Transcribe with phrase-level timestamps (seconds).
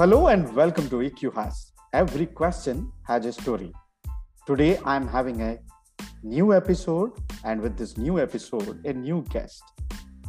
[0.00, 1.72] Hello and welcome to EQ Has.
[1.92, 3.70] Every question has a story.
[4.46, 5.58] Today I'm having a
[6.22, 7.10] new episode,
[7.44, 9.62] and with this new episode, a new guest.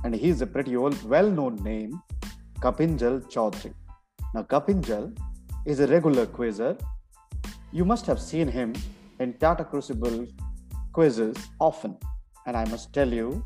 [0.04, 2.02] And he's a pretty old, well known name,
[2.60, 3.74] Kapinjal Chaudhary.
[4.34, 5.18] Now, Kapinjal
[5.66, 6.76] is a regular quizzer.
[7.72, 8.76] You must have seen him
[9.22, 10.28] in Tata Crucible
[10.92, 11.96] quizzes often.
[12.46, 13.46] And I must tell you,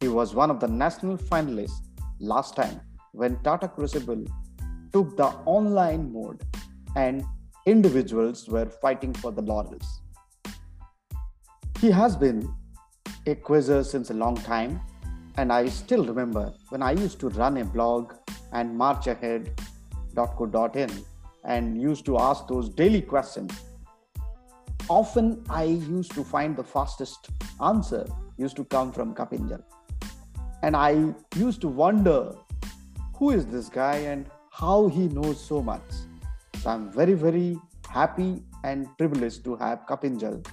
[0.00, 1.82] he was one of the national finalists
[2.18, 2.80] last time
[3.12, 4.24] when Tata Crucible
[4.96, 6.40] took the online mode
[7.04, 7.22] and
[7.66, 10.00] individuals were fighting for the laurels.
[11.82, 12.50] He has been
[13.26, 14.80] a quizzer since a long time,
[15.36, 18.14] and I still remember when I used to run a blog
[18.52, 20.90] and marchahead.co.in
[21.44, 23.52] and used to ask those daily questions.
[24.88, 27.28] Often I used to find the fastest
[27.60, 28.06] answer
[28.38, 29.62] used to come from Kapinjal.
[30.62, 32.34] And I used to wonder
[33.16, 35.82] who is this guy and how he knows so much.
[36.62, 37.58] So I'm very, very
[37.90, 40.46] happy and privileged to have Kapinjal.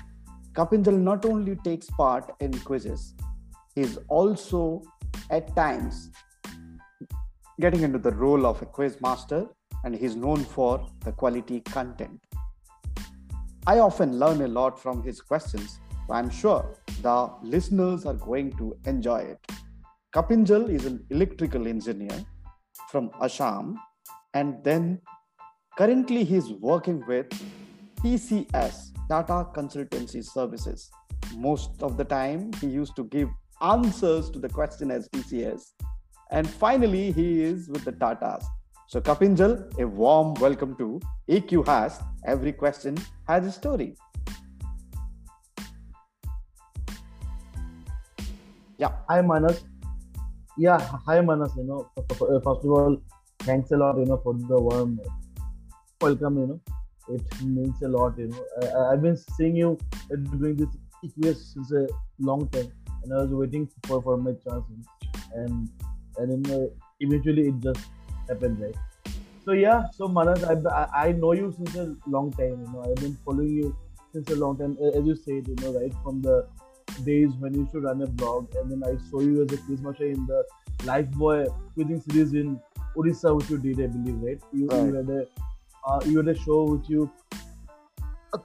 [0.51, 3.13] Kapinjal not only takes part in quizzes,
[3.75, 4.83] he's also
[5.29, 6.09] at times
[7.61, 9.47] getting into the role of a quiz master
[9.85, 12.19] and he's known for the quality content.
[13.65, 15.79] I often learn a lot from his questions,
[16.09, 19.39] I'm sure the listeners are going to enjoy it.
[20.13, 22.25] Kapinjal is an electrical engineer
[22.89, 23.79] from Assam
[24.33, 24.99] and then
[25.77, 27.29] currently he's working with
[28.01, 30.89] TCS, Tata Consultancy Services.
[31.35, 33.29] Most of the time, he used to give
[33.61, 35.73] answers to the question as TCS.
[36.31, 38.43] And finally, he is with the Tatas.
[38.87, 42.01] So, Kapinjal, a warm welcome to EQ Has.
[42.25, 43.95] Every question has a story.
[48.77, 48.91] Yeah.
[49.07, 49.63] Hi, Manas.
[50.57, 51.53] Yeah, hi, Manas.
[51.55, 53.01] You know, first of all,
[53.45, 54.99] thanks a lot, you know, for the warm
[56.01, 56.61] welcome, you know
[57.09, 58.17] it means a lot.
[58.17, 59.77] You know, I, have been seeing you
[60.39, 60.69] doing this
[61.03, 61.87] EQS since a
[62.19, 62.71] long time,
[63.03, 64.63] and I was waiting for for my chance,
[65.35, 65.69] and
[66.17, 66.67] and then uh,
[66.99, 67.85] eventually it just
[68.27, 68.75] happened, right?
[69.45, 72.61] So yeah, so Manas, I, I know you since a long time.
[72.65, 73.75] You know, I've been following you
[74.13, 74.77] since a long time.
[74.95, 76.47] As you said, you know, right from the
[77.03, 79.81] days when you to run a blog, and then I saw you as a quiz
[79.99, 80.45] in the
[80.79, 82.59] Lifebuoy quizzing series in
[82.95, 84.41] Odisha, which you did, I believe, right?
[84.51, 84.85] You, right.
[84.85, 85.25] you had a
[85.85, 87.11] uh, you had a show which you
[88.33, 88.37] uh,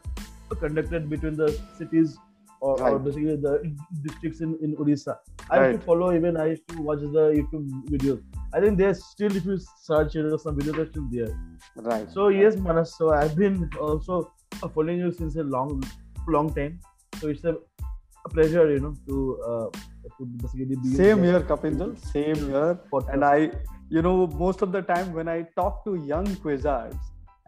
[0.60, 2.19] conducted between the cities
[2.60, 2.92] or, right.
[2.92, 5.16] or, basically the districts in, in Odisha.
[5.50, 5.69] I right.
[5.69, 8.22] used to follow even I used to watch the YouTube videos.
[8.53, 11.38] I think there's still if you search you know some videos are still there.
[11.76, 12.10] Right.
[12.10, 12.97] So yes, Manas.
[12.97, 14.32] So I've been also
[14.75, 15.82] following you since a long
[16.26, 16.81] long time.
[17.20, 17.56] So it's a,
[18.25, 19.70] a pleasure, you know, to uh,
[20.19, 21.98] to basically be same here, Kapinjal.
[22.12, 22.78] Same here.
[23.12, 23.50] And I,
[23.91, 26.97] you know, most of the time when I talk to young quizzards,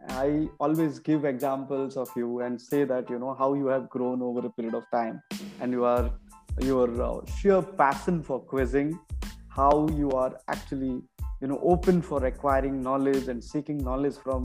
[0.09, 4.21] I always give examples of you and say that you know how you have grown
[4.23, 5.21] over a period of time,
[5.59, 6.09] and you are
[6.59, 8.97] your uh, sheer passion for quizzing,
[9.49, 11.03] how you are actually
[11.41, 14.43] you know open for acquiring knowledge and seeking knowledge from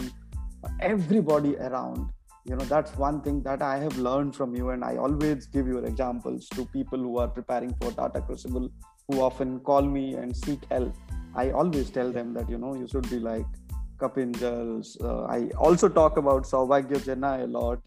[0.80, 2.10] everybody around.
[2.44, 5.66] You know that's one thing that I have learned from you, and I always give
[5.66, 8.68] your examples to people who are preparing for Tata Crucible,
[9.08, 10.94] who often call me and seek help.
[11.36, 13.46] I always tell them that you know you should be like
[13.98, 14.96] Kapinjals.
[15.02, 17.80] Uh, I also talk about Saubhagya Jena a lot,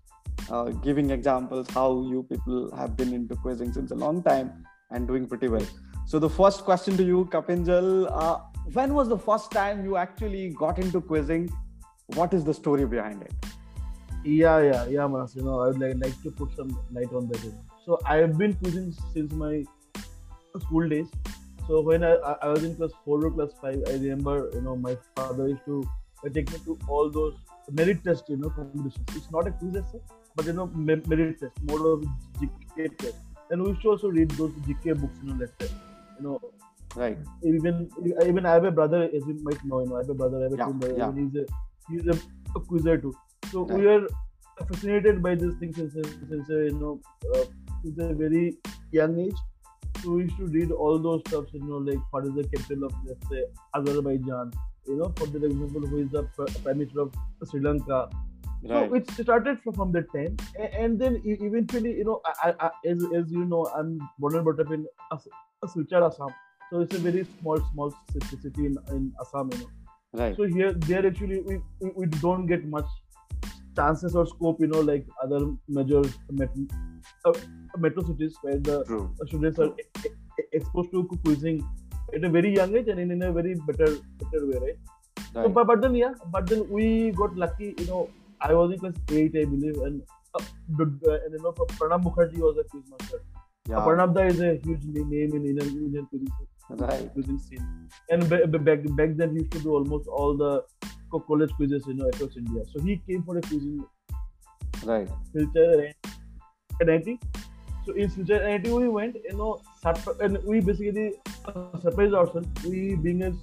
[0.49, 5.07] uh, giving examples how you people have been into quizzing since a long time and
[5.07, 5.65] doing pretty well.
[6.05, 8.39] So the first question to you, Kapinjal, uh,
[8.73, 11.49] when was the first time you actually got into quizzing?
[12.15, 13.33] What is the story behind it?
[14.23, 15.35] Yeah, yeah, yeah, Manas.
[15.35, 17.53] You know, I would like, like to put some light on that.
[17.85, 19.63] So I have been quizzing since my
[20.59, 21.07] school days.
[21.69, 24.75] So when I, I was in class four or class five, I remember you know
[24.75, 25.87] my father used to
[26.33, 27.35] take me to all those
[27.71, 29.05] merit test, you know, competitions.
[29.15, 29.83] It's not a quiz as
[30.35, 32.05] but you know, merit test, more of
[32.39, 33.17] GK test.
[33.51, 35.69] And we used to also read those GK books, you know, let's say,
[36.17, 36.41] you know.
[36.95, 37.19] Right.
[37.43, 37.87] Even
[38.25, 40.39] even I have a brother, as you might know, you know, I have a brother,
[40.39, 41.11] I have a yeah, brother, yeah.
[41.13, 41.45] he's a
[41.87, 42.19] he's a,
[42.55, 43.13] a quizzer too.
[43.51, 43.79] So right.
[43.79, 44.07] we are
[44.67, 46.99] fascinated by this thing since since you know
[47.35, 47.45] uh,
[47.83, 48.57] since a very
[48.91, 49.37] young age.
[50.01, 52.85] So we used to read all those stuff, you know, like what is the capital
[52.85, 53.43] of let's say
[53.75, 54.51] Azerbaijan,
[54.87, 56.23] you know, for the example, who is the
[56.63, 57.13] prime minister of
[57.49, 58.09] Sri Lanka.
[58.61, 58.89] Right.
[58.89, 60.35] So it started from that time,
[60.73, 64.59] and then eventually, you know, I, I, as, as you know, I'm born and brought
[64.59, 64.85] up in
[65.65, 66.27] Silchar, Assam.
[66.69, 67.93] So it's a very small, small
[68.29, 69.69] city in, in Assam, you know.
[70.11, 70.35] Right.
[70.35, 71.61] So here, there actually, we,
[71.95, 72.87] we don't get much
[73.79, 75.41] chances or scope, you know, like other
[75.79, 76.65] major metro,
[77.25, 77.33] uh,
[77.77, 79.03] metro cities where the True.
[79.25, 79.71] students are
[80.51, 81.59] exposed to quizzing
[82.13, 83.89] at a very young age and in, in a very better
[84.21, 84.79] better way, right?
[85.33, 87.73] So, but, but then yeah, but then we got lucky.
[87.77, 88.09] You know,
[88.41, 90.01] I was in class eight, I believe, and
[90.35, 90.43] uh,
[90.79, 91.51] and you know,
[91.81, 93.21] Pranab Mukherjee was a quiz master.
[93.69, 93.75] Yeah.
[93.87, 96.31] Pranab Da is a huge name in Indian Indian cuisine,
[96.69, 97.41] Right.
[97.47, 97.67] scene.
[98.09, 100.53] And ba- ba- back back then, he used to do almost all the
[101.17, 102.63] college quizzes, you know, across India.
[102.71, 103.83] So he came for a cuisine
[104.85, 105.09] Right.
[105.35, 105.93] Silchar
[106.79, 107.19] and NIT.
[107.85, 109.61] So in Silchar NIT we went, you know,
[110.21, 111.13] and we basically
[111.45, 112.47] uh, surprised ourselves.
[112.65, 113.33] We being a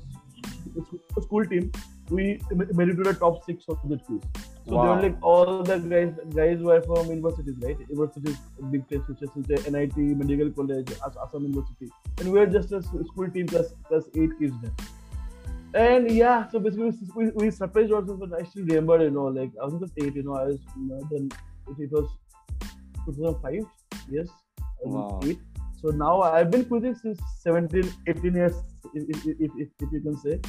[1.22, 1.72] school team,
[2.10, 4.20] we made it to the top six of the quiz.
[4.68, 7.78] So they were like all the guys guys were from universities, right?
[7.88, 8.36] Universities,
[8.70, 13.30] big which is which NIT, Medical College, Assam University, and we were just a school
[13.30, 14.72] team plus plus eight kids then.
[15.74, 19.50] And yeah, so basically we, we surprised ourselves, but I still remember, you know, like
[19.60, 21.30] I was just eight, you know, I was, you know, then
[21.68, 22.08] it, it was
[23.06, 23.64] 2005,
[24.10, 24.28] yes,
[24.58, 25.20] I was Wow.
[25.24, 25.38] eight.
[25.82, 28.54] So now I've been quizzing since 17, 18 years,
[28.94, 30.40] if, if, if, if, you can say.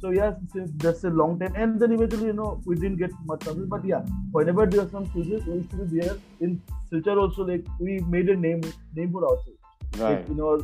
[0.00, 3.12] So yeah, since that's a long time, and then eventually, you know, we didn't get
[3.24, 3.66] much chances.
[3.68, 4.00] But yeah,
[4.32, 6.16] whenever there are some quizzes, we used to be there.
[6.40, 6.60] In
[6.92, 8.62] Silchar also, like we made a name
[8.96, 9.58] name for ourselves
[9.96, 10.18] Right.
[10.18, 10.58] like, in our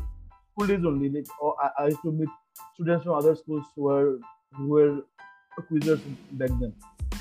[0.50, 1.08] school days only.
[1.08, 2.28] Like, or I, I used to meet
[2.75, 4.19] students from other schools who were
[4.56, 5.00] who were
[5.70, 6.00] quizzers
[6.32, 6.72] back then.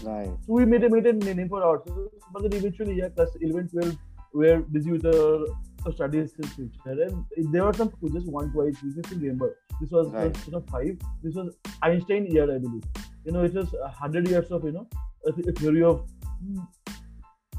[0.03, 0.29] Right.
[0.45, 2.13] So we made a made a name for ourselves.
[2.31, 3.97] But then eventually, yeah, class 11, 12,
[4.33, 5.45] we were busy with our,
[5.85, 7.01] our studies in future.
[7.35, 9.55] And there were some quizzes, one, twice, we can remember.
[9.81, 10.37] This was Right.
[10.45, 10.97] you know, five.
[11.23, 12.83] This was Einstein year, I believe.
[13.25, 13.73] You know, it was
[14.03, 14.87] hundred years of you know
[15.25, 16.05] a, theory of
[16.43, 16.67] mm,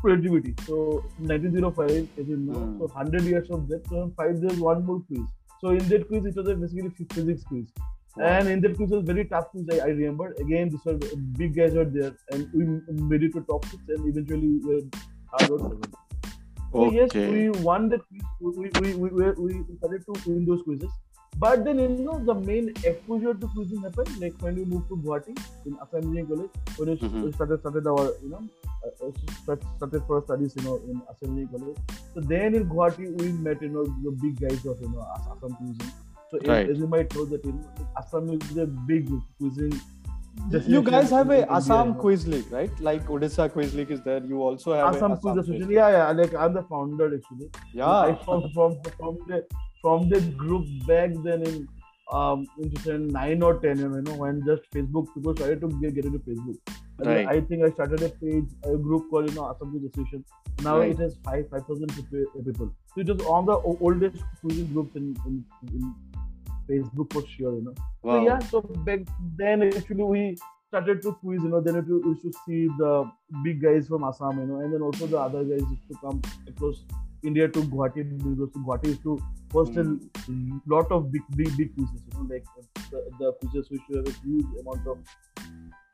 [0.02, 0.54] relativity.
[0.66, 2.78] So 1905, as you know, Hmm.
[2.78, 3.86] so 100 years of that.
[3.88, 5.26] So five there's one more quiz.
[5.60, 7.66] So in that quiz, it was a basically physics quiz.
[8.20, 9.66] And in that quiz was very tough quiz.
[9.72, 10.98] I, I remember again, these were
[11.42, 12.64] big guys were there, and we
[13.14, 14.80] made it to top six, and eventually we were
[15.34, 15.92] out seven.
[16.72, 18.22] So yes, we won that quiz.
[18.40, 20.90] We we we we, we started to win those quizzes.
[21.42, 24.96] But then you know the main exposure to quizzing happened like when we moved to
[24.96, 25.34] Guwahati
[25.66, 27.34] in Assam Engineering College when we Mhm.
[27.34, 28.40] started started our you know
[28.84, 29.10] uh,
[29.76, 31.78] started for studies you know in Assam Engineering College.
[32.14, 35.26] So then in Guwahati we met you know the big guys of you know As-
[35.36, 35.92] Assam cuisine.
[36.30, 36.68] So as- Right.
[36.70, 39.08] as you might know that you know, Assam is a big
[39.38, 39.80] cuisine.
[40.66, 42.70] You guys have a India, Assam you quiz league, right?
[42.80, 44.22] Like Odisha quiz league is there.
[44.24, 45.70] You also have Assam a Quiz Association.
[45.72, 46.10] Yeah, yeah.
[46.12, 47.50] Like I'm the founder actually.
[47.72, 47.86] Yeah.
[47.86, 48.14] I Yeah.
[48.26, 49.44] from from from the
[49.82, 51.68] from the group back then in
[52.12, 56.04] um in 2009 or 10 you know when just Facebook people started to get, get
[56.06, 56.76] into Facebook.
[56.98, 57.28] Right.
[57.28, 60.24] I think I started a page a group called you know Quiz Association.
[60.62, 60.90] Now Right.
[60.90, 62.74] it has five five thousand people.
[62.94, 65.94] So it was on the oldest quizzing groups in, in in
[66.68, 67.54] Facebook for sure.
[67.56, 67.74] You know.
[68.02, 69.00] So yeah, so back
[69.36, 70.36] then actually we
[70.68, 73.10] started to quiz, you know, then it, we used to see the
[73.42, 76.20] big guys from Assam, you know, and then also the other guys used to come
[76.46, 76.84] across
[77.22, 79.18] India to Guwahati because Guwahati used to
[79.52, 79.98] host a
[80.66, 82.44] lot of big, big, big quizzes, you know, like
[82.90, 84.98] the, the quizzes which have a huge amount of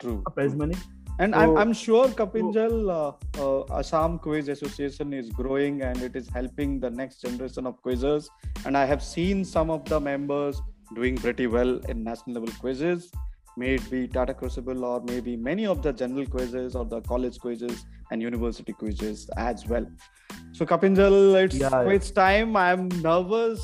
[0.01, 0.23] True.
[0.35, 0.75] prize money.
[1.21, 6.29] And I'm, I'm sure Kapinjal uh, uh, Assam Quiz Association is growing and it is
[6.29, 8.29] helping the next generation of quizzes.
[8.67, 10.61] And I have seen some of the members
[10.95, 13.13] doing pretty well in national level quizzes,
[13.57, 17.39] may it be Tata Crucible or maybe many of the general quizzes or the college
[17.39, 19.87] quizzes and university quizzes as well.
[20.53, 22.57] So Kapinjal, it's Yeah, time.
[22.57, 23.61] I'm nervous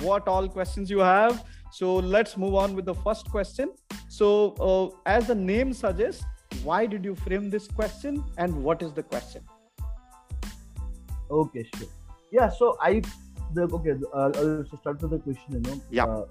[0.00, 1.44] what all questions you have.
[1.72, 3.70] So let's move on with the first question.
[4.08, 6.22] So, uh, as the name suggests,
[6.62, 9.42] why did you frame this question and what is the question?
[11.30, 11.88] Okay, sure.
[12.30, 13.02] Yeah, so I,
[13.54, 15.80] the okay, uh, I'll start with the question, you know.
[15.90, 16.04] Yeah.
[16.04, 16.26] Uh,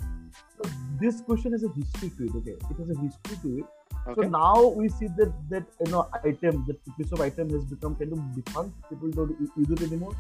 [0.62, 2.52] so this question has a history to it, okay?
[2.70, 3.66] It has a history to it.
[4.08, 4.22] Okay.
[4.22, 7.96] So now we see that that you know item, that piece of item has become
[7.96, 8.76] kind of defunct.
[8.90, 10.14] People don't use it anymore.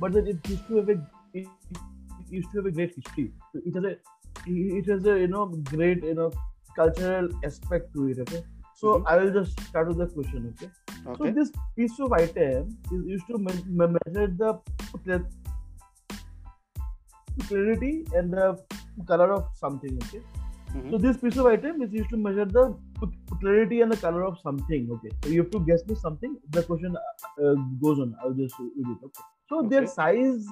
[0.00, 0.98] But that it used to have a
[1.34, 3.32] it, it used to have a great history.
[3.52, 3.96] So it has a
[4.46, 6.32] it has a you know great you know
[6.74, 8.18] cultural aspect to it.
[8.26, 8.42] Okay.
[8.74, 9.06] So Mhm.
[9.12, 10.52] I will just start with the question.
[10.54, 10.70] Okay.
[11.18, 14.50] So this piece of item is used to me- me- measure the
[17.46, 18.58] clarity and the
[19.06, 19.98] color of something.
[20.04, 20.20] Okay.
[20.74, 20.90] Mhm.
[20.90, 22.64] So this piece of item is used to measure the
[23.42, 24.88] clarity and the color of something.
[24.96, 25.10] Okay.
[25.24, 26.36] So you have to guess me something.
[26.56, 27.54] The question uh,
[27.84, 28.14] goes on.
[28.22, 29.06] I'll just read it.
[29.10, 29.26] Okay.
[29.52, 30.46] So their size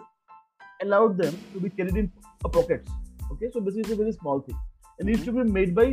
[0.82, 2.10] allowed them to be carried in
[2.42, 2.90] pockets.
[3.32, 3.50] Okay.
[3.56, 4.56] So this is a very small thing,
[4.98, 5.86] and it used to be made by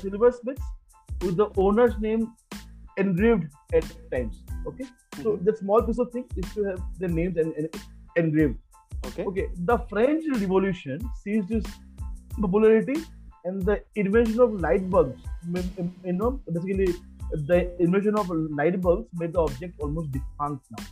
[0.00, 0.62] silver silversmiths
[1.20, 2.26] with the owner's name
[2.96, 3.46] engraved
[3.80, 4.42] at times.
[4.66, 4.86] Okay.
[5.22, 5.44] So Mhm.
[5.44, 7.70] that small piece of thing is to have their names en- en-
[8.16, 8.58] engraved.
[9.06, 9.24] Okay.
[9.24, 11.70] Okay, the French Revolution seized its
[12.40, 12.96] popularity
[13.44, 15.22] and the invention of light bulbs.
[15.54, 16.94] m- m- You know, basically,
[17.52, 18.30] the invention of
[18.60, 20.84] light bulbs made the object almost defunct now.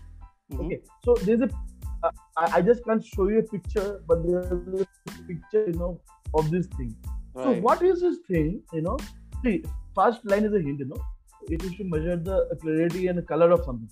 [0.52, 0.64] Mhm.
[0.64, 1.50] Okay, so there's a.
[2.02, 2.11] Uh,
[2.43, 5.90] I, I just can't show you a picture, but there's a picture, you know,
[6.35, 6.95] of this thing.
[7.35, 8.62] So what is this thing?
[8.73, 8.97] You know,
[9.45, 9.62] see,
[9.95, 11.00] first line is a hint, you know.
[11.57, 13.88] It is to measure the clarity and the color of something.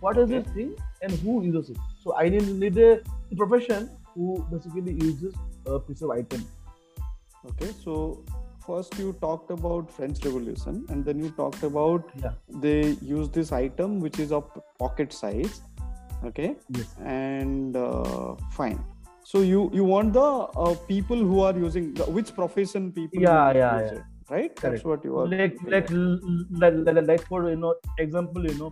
[0.00, 0.38] What is Okay.
[0.42, 1.78] this thing and who uses it?
[2.02, 3.00] So I need, a
[3.36, 5.34] profession who basically uses
[5.66, 6.44] a piece of item.
[7.50, 8.24] Okay, so
[8.66, 12.32] first you talked about French Revolution, and then you talked about Yeah.
[12.66, 15.60] they use this item which is of pocket size.
[16.24, 16.94] Okay, Yes.
[17.16, 18.78] and uh, fine.
[19.32, 20.26] So you you want the
[20.66, 23.20] uh, people who are using the, which profession people?
[23.26, 23.90] Yeah, yeah, yeah.
[23.98, 24.56] it, right.
[24.66, 25.26] That's what you are.
[25.34, 25.90] Like like,
[26.64, 27.74] like, like for you know
[28.06, 28.70] example you know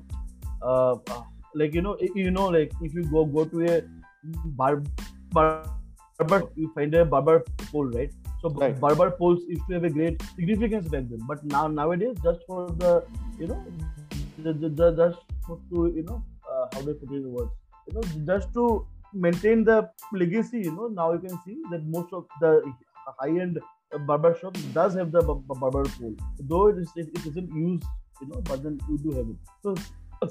[0.62, 1.22] uh, uh,
[1.54, 3.82] like you know you know like if you go go to a
[4.60, 4.82] bar,
[5.32, 8.10] barber you find a barber pole right?
[8.42, 8.78] So Right.
[8.78, 11.20] barber poles used to have a great significance back then.
[11.26, 13.04] But now nowadays just for the
[13.38, 13.64] you know
[14.38, 15.18] the, the, the, just
[15.70, 17.50] to you know uh, how do I put it in words?
[17.88, 18.02] You know
[18.34, 22.62] just to maintain the legacy you know now you can see that most of the
[23.20, 23.58] high end
[24.06, 26.14] barber shop does have the barber pole.
[26.40, 27.84] Though it, is, it, it isn't used
[28.20, 29.36] you know but then you do have it.
[29.62, 29.74] So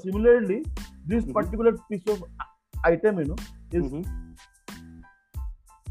[0.04, 0.64] similarly
[1.06, 1.32] this Mhm.
[1.32, 2.24] particular piece of
[2.84, 3.36] item you know
[3.72, 4.04] is Mhm.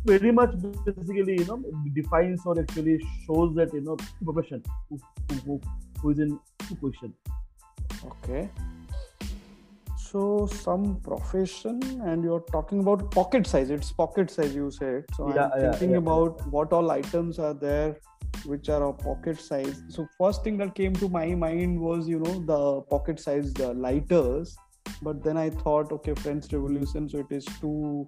[0.06, 1.58] very much basically you know
[1.94, 5.00] defines or actually shows that you know profession who,
[5.30, 5.62] who, who,
[6.02, 6.40] who is in
[6.82, 7.14] question
[8.08, 8.50] Okay.
[9.98, 13.72] So some profession, and you're talking about pocket size.
[13.72, 15.06] It's pocket size, you said.
[15.16, 15.98] So Yeah, I'm yeah, thinking yeah.
[15.98, 17.96] about what all items are there,
[18.46, 19.84] which are of pocket size.
[19.90, 23.74] So first thing that came to my mind was, you know, the pocket size the
[23.74, 24.58] lighters.
[25.02, 28.08] But then I thought, okay, French Revolution, so it is too,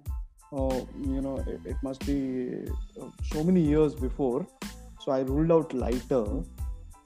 [0.52, 2.64] uh, you know, it, it must be
[3.00, 4.46] uh, so many years before.
[5.00, 6.24] So I ruled out lighter.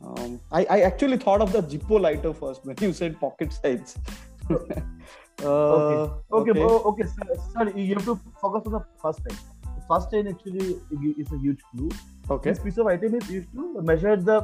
[0.05, 3.97] Um, I, I actually thought of the Zippo lighter first when you said pocket size.
[4.51, 6.61] uh, okay okay okay.
[6.61, 7.05] okay
[7.53, 9.35] sorry you have to focus on the first the
[9.93, 10.67] first actually
[11.23, 11.91] is a huge clue
[12.31, 12.51] okay.
[12.51, 14.39] this piece of item is used to measure the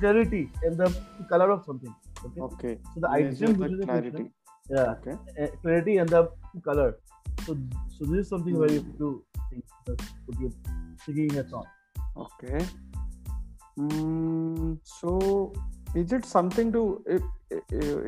[0.00, 0.88] clarity and the
[1.32, 1.94] color of something
[2.26, 2.78] okay Okay.
[2.94, 4.10] so the Measure item the which is a clarity.
[4.10, 4.32] question,
[4.70, 5.16] yeah Okay.
[5.42, 6.22] uh, clarity and the
[6.70, 6.88] color
[7.46, 7.56] so
[7.98, 8.88] so this is something where you Hmm.
[8.88, 9.10] have to
[9.50, 10.04] think that
[10.40, 10.56] you're
[11.04, 11.66] thinking hat on
[12.16, 12.66] Okay.
[13.78, 15.52] Mm, so
[15.94, 17.22] is it something to if,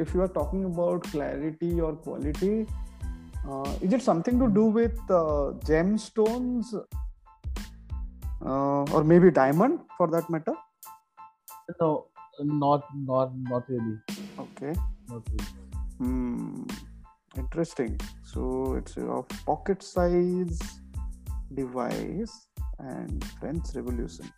[0.04, 2.66] if you are talking about clarity or quality
[3.47, 6.75] uh, is it something to do with uh, gemstones
[8.47, 10.54] uh, or maybe diamond for that matter
[11.80, 12.07] no
[12.40, 13.97] not not not really
[14.38, 14.75] okay
[15.09, 15.68] not really
[15.99, 16.62] Hmm.
[17.37, 17.99] Interesting.
[18.23, 20.61] So it's a pocket size
[21.54, 24.30] device and French Revolution.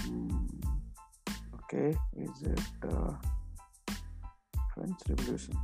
[0.00, 0.44] Hmm.
[1.64, 3.12] Okay, is it uh,
[4.74, 5.54] French Revolution?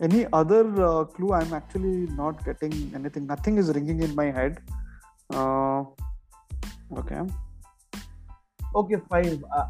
[0.00, 1.32] Any other uh, clue?
[1.32, 3.26] I'm actually not getting anything.
[3.26, 4.60] Nothing is ringing in my head.
[5.32, 5.84] Uh,
[6.98, 7.20] okay.
[8.74, 9.66] okay fine uh,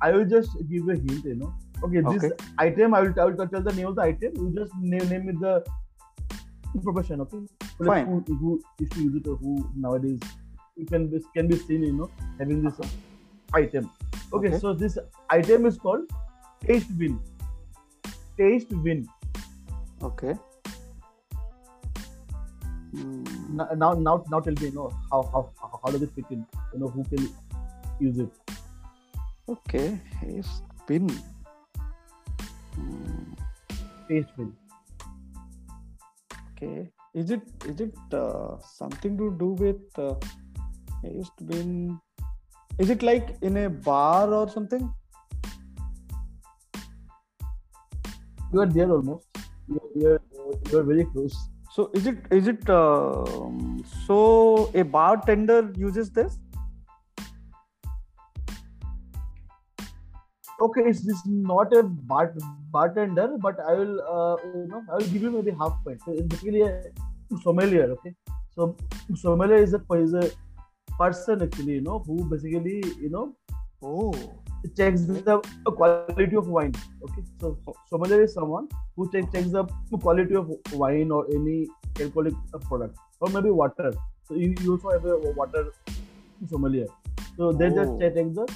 [0.00, 1.52] i will just give you a hint you know
[1.84, 2.30] okay this Okay.
[2.58, 5.28] item i will, I will tell the name of the item you just name, name
[5.28, 5.64] it the
[6.82, 7.38] profession okay
[7.78, 8.06] so Fine.
[8.06, 10.20] who, who used to use it or who nowadays
[10.76, 12.74] you can be, can be seen you know having this
[13.52, 13.90] item
[14.32, 14.58] okay, Okay.
[14.58, 14.98] so this
[15.30, 16.10] item is called
[16.64, 16.96] taste
[18.38, 19.06] win tastevin
[20.02, 20.34] Okay.
[22.92, 23.24] Hmm.
[23.56, 26.24] now now now, now tell me you know how, how how how does it fit
[26.30, 27.28] in you know who can
[28.00, 28.30] use it
[29.48, 29.98] Okay.
[30.20, 31.08] Haste pin.
[32.74, 33.32] Hmm.
[34.08, 34.52] tastevin
[36.52, 36.90] Okay.
[37.14, 40.14] Is it is it uh, something to do with uh,
[41.02, 41.98] haste bin?
[42.78, 44.92] Is it like in a bar or something?
[48.52, 49.26] You are there almost
[49.68, 50.20] you are, you are,
[50.70, 51.38] you are very close
[51.72, 53.56] So is it is it um,
[54.04, 54.14] so
[54.82, 56.38] a bartender uses this?
[60.66, 62.22] okay it's this not a bar,
[62.76, 66.14] bartender but i will uh, you know i will give you maybe half point so
[66.20, 66.72] it's basically a
[67.44, 68.12] sommelier okay
[68.56, 68.66] so
[69.24, 70.24] sommelier is a is a
[71.02, 73.26] person actually you know who basically you know
[73.80, 74.12] Oh.
[74.76, 75.40] Checks the
[75.80, 76.72] quality of wine
[77.04, 77.56] okay so
[77.90, 79.64] sommelier is someone who check, checks the
[80.06, 81.66] quality of wine or any
[82.00, 82.34] alcoholic
[82.68, 83.92] product or maybe water
[84.24, 85.62] so you, you also have a water
[86.48, 86.86] sommelier
[87.36, 87.98] so they just Oh.
[88.00, 88.46] check the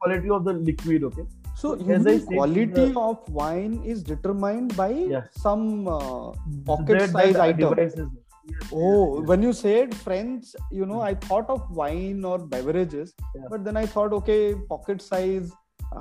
[0.00, 1.26] quality of the liquid okay
[1.60, 5.24] So As I said, quality the- of wine is determined by Yeah.
[5.44, 5.62] some
[5.94, 6.26] uh,
[6.68, 7.70] Pocket That- size that item.
[7.74, 8.08] devices.
[8.48, 13.14] Yes, Oh, yes, when you said French, you know, I thought of wine or beverages,
[13.50, 15.50] but then I thought, okay, pocket size.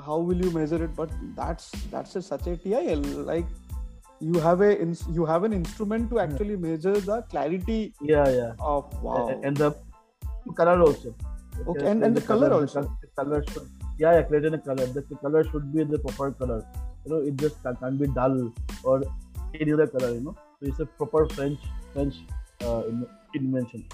[0.06, 0.96] How will you measure it?
[0.96, 3.00] But that's that's a, such a TIL.
[3.28, 3.46] Like
[4.20, 4.72] you have a
[5.18, 8.52] you have an instrument to actually measure the clarity yeah, yeah.
[8.60, 9.40] of wow.
[9.44, 9.74] And the
[10.56, 11.16] color also.
[11.68, 12.82] Okay, and- and the color also.
[13.02, 14.86] The color should- yeah, yeah, create a color.
[14.86, 16.64] The color should be the proper color.
[17.06, 19.04] You know, it just can't be dull or
[19.54, 20.14] any other color.
[20.14, 21.60] You know, so it's a proper French
[21.94, 22.16] French
[22.62, 22.84] uh,
[23.34, 23.86] invention.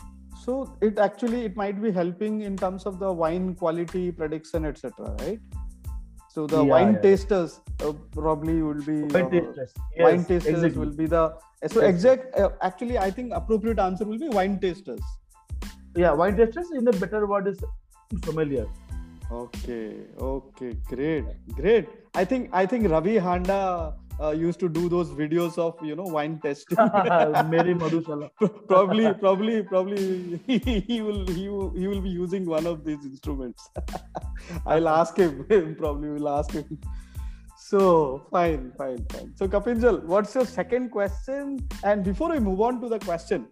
[0.43, 5.15] So it actually it might be helping in terms of the wine quality prediction, etc.
[5.19, 5.39] Right?
[6.29, 7.01] So the Yeah, wine yeah.
[7.01, 9.73] tasters uh, probably will be Wine uh, tasters.
[9.99, 10.79] wine tasters exactly.
[10.79, 11.33] will be the
[11.67, 11.89] so Yes.
[11.89, 15.01] exact uh, actually I think appropriate answer will be wine tasters.
[15.95, 16.71] Yeah, wine tasters.
[16.71, 17.63] In a better word is
[18.25, 18.65] sommelier
[19.31, 21.87] Okay, okay, great, great.
[22.13, 26.03] I think I think Ravi Handa uh, used to do those videos of you know
[26.03, 26.77] wine testing.
[27.49, 28.29] Mary Madhushala.
[28.67, 33.69] probably, probably, probably he, will he will he will be using one of these instruments.
[34.65, 35.45] I'll ask him.
[35.77, 36.79] probably will ask him.
[37.57, 39.33] So fine, fine, fine.
[39.35, 41.67] So Kapinjal, what's your second question?
[41.83, 43.47] And before we move on to the question,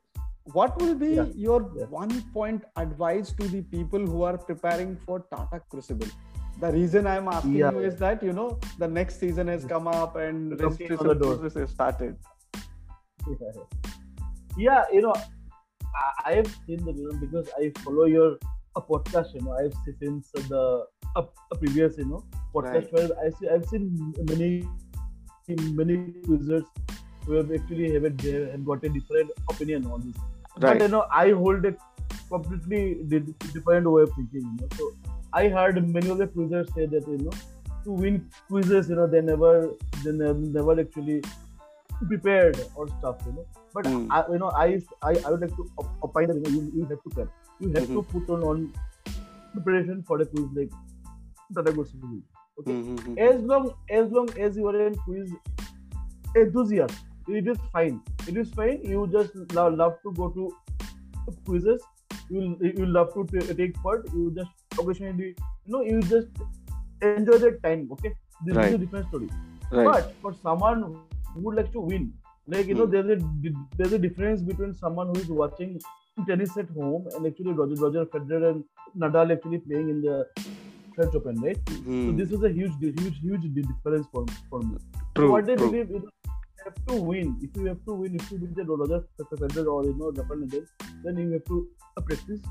[0.54, 1.86] what will be Yeah, your yeah.
[1.86, 6.08] one point advice to the people who are preparing for Tata Crucible?
[6.62, 7.72] The reason I'm asking Yeah.
[7.72, 10.68] you is that you know the next season has come up and Knocking on the
[10.68, 12.18] registration process has started.
[14.58, 18.38] yeah, you know, I, I have seen the you know, because I follow your
[18.76, 19.34] a podcast.
[19.34, 23.50] You know, I've seen since the a, a previous you know podcast where I see
[23.50, 24.68] I've seen many
[25.82, 26.64] many users
[27.26, 30.22] who have actually have, a, they have got a different opinion on this.
[30.60, 30.78] right.
[30.78, 31.76] But you know, I hold a
[32.30, 34.42] completely different way of thinking.
[34.42, 34.92] You know, so
[35.34, 37.32] I heard many of the quizzers say that you know
[37.86, 39.72] to win quizzes, you know, they never
[40.04, 41.22] they never, never actually
[42.08, 43.18] prepared or stuff.
[43.26, 44.12] You know, but Hmm.
[44.12, 44.68] I, you know, I
[45.02, 47.30] I, I would like to op- opine that you, know, you, you have to prep.
[47.60, 48.74] You have to put on on
[49.54, 50.70] preparation for the quiz like
[51.52, 52.22] that Tata Crucible.
[52.60, 53.18] Okay, Mhm.
[53.30, 55.32] as long as long as you are in quiz
[56.36, 56.98] enthusiast,
[57.28, 58.02] it is fine.
[58.28, 58.82] It is fine.
[58.84, 60.52] You just love, love to go to
[61.46, 61.82] quizzes.
[62.30, 64.06] You you love to ta- take part.
[64.14, 65.36] You just occasionally,
[65.66, 66.28] you know, you just
[67.02, 67.88] enjoy the time.
[67.94, 68.14] Okay,
[68.46, 69.30] this is a different story.
[69.72, 69.86] Right.
[69.86, 72.14] But for someone who would like to win,
[72.48, 72.92] like you know, Hmm.
[72.92, 73.18] there's a
[73.78, 75.80] there's a difference between someone who is watching
[76.28, 78.64] tennis at home and actually Roger Roger Federer and
[79.04, 80.26] Nadal actually playing in the
[80.96, 81.58] French Open, right?
[81.70, 82.18] So Hmm.
[82.18, 84.78] this is a huge, huge, huge difference for for me.
[85.16, 85.32] True.
[85.32, 85.70] what I true.
[85.72, 87.36] believe is you have to win.
[87.48, 90.44] If you have to win, if you win the Roger Federer or you know Rafael
[90.46, 90.68] Nadal,
[91.06, 91.62] then you have to
[92.10, 92.42] practice.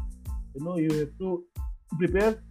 [0.54, 1.44] You know, you have to
[1.98, 2.42] prepare.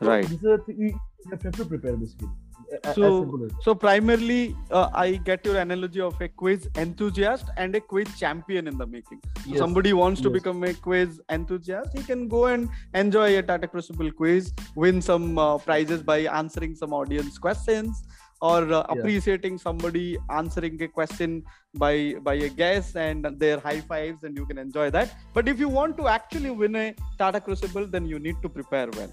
[0.00, 0.28] So Right.
[0.28, 0.98] This is a thing, you
[1.30, 2.28] have to prepare basically.
[2.72, 3.52] A- a- as So- as.
[3.64, 8.66] So primarily, uh, I get your analogy of a quiz enthusiast and a quiz champion
[8.66, 9.20] in the making.
[9.46, 9.58] Yes.
[9.58, 10.42] somebody wants to Yes.
[10.42, 15.38] become a quiz enthusiast, he can go and enjoy a Tata Crucible quiz, win some
[15.38, 18.02] uh, prizes by answering some audience questions,
[18.50, 18.92] or uh, Yeah.
[18.94, 20.04] appreciating somebody
[20.40, 21.34] answering a question
[21.82, 21.92] by
[22.28, 25.14] by a guess and their high fives, and you can enjoy that.
[25.38, 26.86] But if you want to actually win a
[27.22, 29.12] Tata Crucible, then you need to prepare well.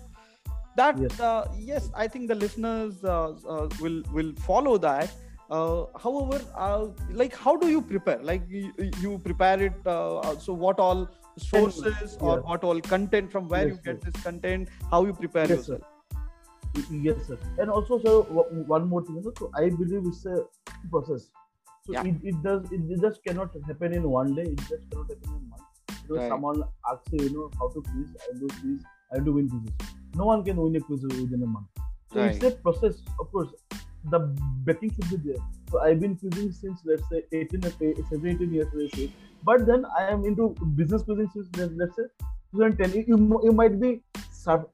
[0.82, 1.20] That Yes.
[1.30, 5.18] uh, yes, I think the listeners uh, uh, will will follow that.
[5.58, 6.82] Uh, however, uh,
[7.22, 8.20] like how do you prepare?
[8.32, 8.66] Like you,
[9.06, 9.88] you prepare it.
[9.94, 11.08] Uh, so what all
[11.46, 14.14] sources or what all content from where Yes, you get yes.
[14.14, 14.70] this content?
[14.92, 15.80] How you prepare Yes, sir.
[16.92, 17.38] Yes, sir.
[17.58, 19.24] And also, sir, one more thing.
[19.38, 20.46] So I believe it's a
[20.92, 21.30] process.
[21.86, 22.04] So Yeah.
[22.04, 24.44] it, it does it, it just cannot happen in one day.
[24.44, 25.64] It just cannot happen in month.
[26.08, 26.30] You know, Right.
[26.30, 28.16] someone asks you, you know, how to quiz.
[28.28, 28.84] I do quiz.
[29.14, 29.76] I do win quizzes.
[30.16, 31.68] No one can win a quiz within a month.
[32.14, 33.02] So it's a process.
[33.20, 33.50] Of course,
[34.12, 34.20] the
[34.66, 35.42] betting should be there.
[35.72, 38.68] So I've been quizzing since let's say 18, uh, or 17, 18 years.
[38.74, 39.12] Let's say.
[39.44, 42.04] But then I am into business quizzing since let's say
[42.54, 43.06] 2010.
[43.08, 44.02] You, you, might be
[44.32, 44.68] sur-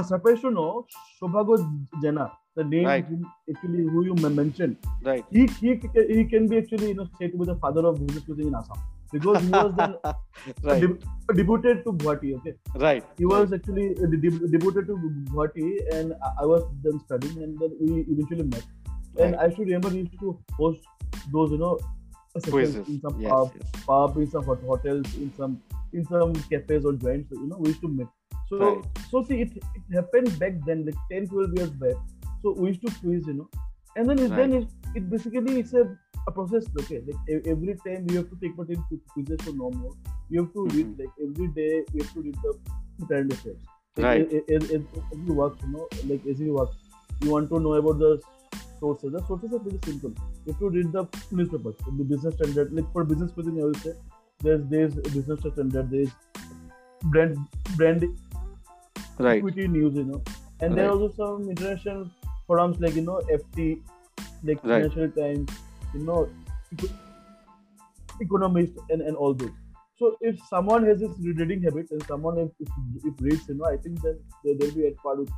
[0.00, 0.86] uh, surprised to know
[1.22, 1.58] Saubhagya
[2.04, 3.06] Jena, the name Right.
[3.54, 4.76] actually who you mentioned.
[5.10, 5.24] Right.
[5.30, 5.74] He, he
[6.14, 8.58] he can be actually you know said to be the father of business quizzing in
[8.62, 8.80] Assam
[9.12, 9.94] because he was then
[10.70, 10.80] right.
[10.82, 11.04] deb-
[11.40, 12.34] debuted to Guwahati.
[12.40, 12.54] Okay,
[12.86, 13.04] right.
[13.22, 14.98] he was actually uh, deb- debuted to
[15.32, 18.68] Guwahati, and I- was then studying, and then we eventually met.
[19.18, 19.44] And Right.
[19.44, 20.84] I should remember he used to host
[21.32, 21.72] those you know
[22.36, 22.88] sessions quizzes.
[22.88, 23.84] in some Yes, pub, yes.
[23.90, 25.60] pub, in some hot- hotels, in some
[25.92, 27.32] in some cafes or joints.
[27.32, 28.06] You know, we used to meet.
[28.50, 28.84] So Right.
[29.10, 31.94] so see, it, it happened back then, like 10, 12 years back.
[32.42, 33.48] So we used to quiz, you know,
[33.96, 35.84] and then it, then it, it basically it's a,
[36.28, 36.64] a process.
[36.82, 39.92] Okay, like every time you have to take part in qui- quizzes to know more.
[40.28, 40.98] You have to read Mhm.
[41.00, 41.70] like every day.
[41.92, 43.62] You have to read the current affairs.
[43.96, 44.32] Right.
[44.32, 44.82] a- a- a-
[45.12, 46.70] As you work, you know, like as you work,
[47.22, 48.10] you want to know about the
[48.80, 49.12] sources.
[49.18, 50.12] The sources are pretty simple.
[50.46, 51.04] You have to read the
[51.40, 52.72] newspapers, the business standard.
[52.80, 53.94] Like for business quizzing, I will say
[54.48, 56.10] there's there's business standard, there's
[57.16, 57.36] brand
[57.76, 58.04] brand
[59.24, 59.38] Right.
[59.38, 60.22] equity news, you know,
[60.60, 62.08] and there are also some international
[62.46, 63.82] forums like you know FT,
[64.44, 64.82] like Right.
[64.90, 65.50] Financial Times,
[65.94, 66.28] you know,
[66.72, 66.94] Eco-
[68.20, 69.56] Economist, and and all those.
[70.00, 73.66] so if someone has this reading habit and someone if, if, if reads, you know,
[73.70, 75.32] I think then they- they'll be at par with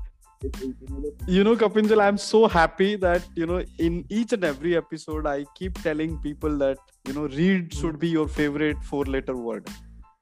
[0.45, 1.33] with- with any other thing.
[1.39, 5.35] you know kapinjal i'm so happy that you know in each and every episode i
[5.59, 9.69] keep telling people that you know read should be your favorite four letter word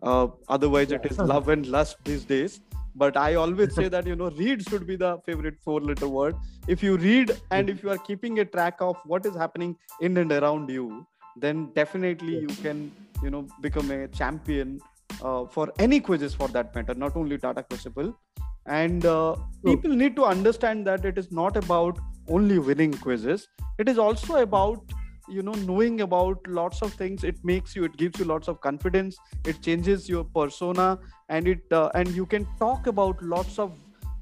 [0.08, 2.58] uh, otherwise it is love and lust these days
[2.94, 6.34] but i always say that you know read should be the favorite four letter word.
[6.68, 10.16] If you read and if you are keeping a track of what is happening in
[10.16, 12.90] and around you then definitely you can
[13.22, 14.80] you know become a champion
[15.22, 18.14] uh, for any quizzes for that matter not only tata crucible
[18.66, 21.98] and uh, people need to understand that it is not about
[22.28, 23.48] only winning quizzes.
[23.78, 24.84] It is also about
[25.30, 28.60] you know knowing about lots of things it makes you it gives you lots of
[28.60, 29.16] confidence
[29.46, 33.72] it changes your persona and it uh, and you can talk about lots of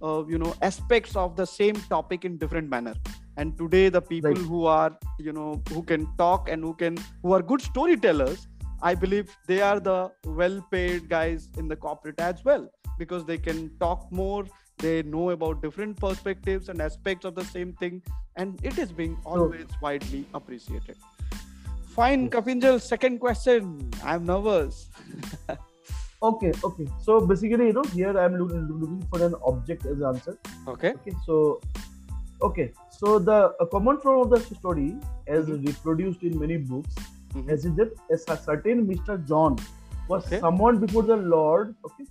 [0.03, 2.95] uh, you know aspects of the same topic in different manner
[3.37, 4.47] and today the people Right.
[4.53, 8.47] who are you know who can talk and who can who are good storytellers
[8.83, 9.99] i believe they are the
[10.41, 12.69] well paid guys in the corporate as well
[12.99, 14.45] because they can talk more
[14.79, 18.01] they know about different perspectives and aspects of the same thing
[18.37, 20.97] and it is being always widely appreciated
[21.97, 22.33] fine Yes.
[22.37, 23.73] kapinjal second question
[24.05, 24.85] i'm nervous
[26.21, 26.85] Okay, okay.
[27.01, 30.33] So basically, you know, here I'm looking, looking for an object as answer.
[30.67, 31.61] okay Okay, so
[32.43, 34.89] okay, so the a common form of the story,
[35.29, 35.69] as Mhm.
[35.69, 36.97] reproduced in many books,
[37.35, 37.53] Mhm.
[37.57, 39.17] as is that a certain Mr.
[39.31, 39.61] John
[40.09, 40.41] was Okay.
[40.47, 41.73] summoned before the Lord.
[41.91, 42.07] Okay,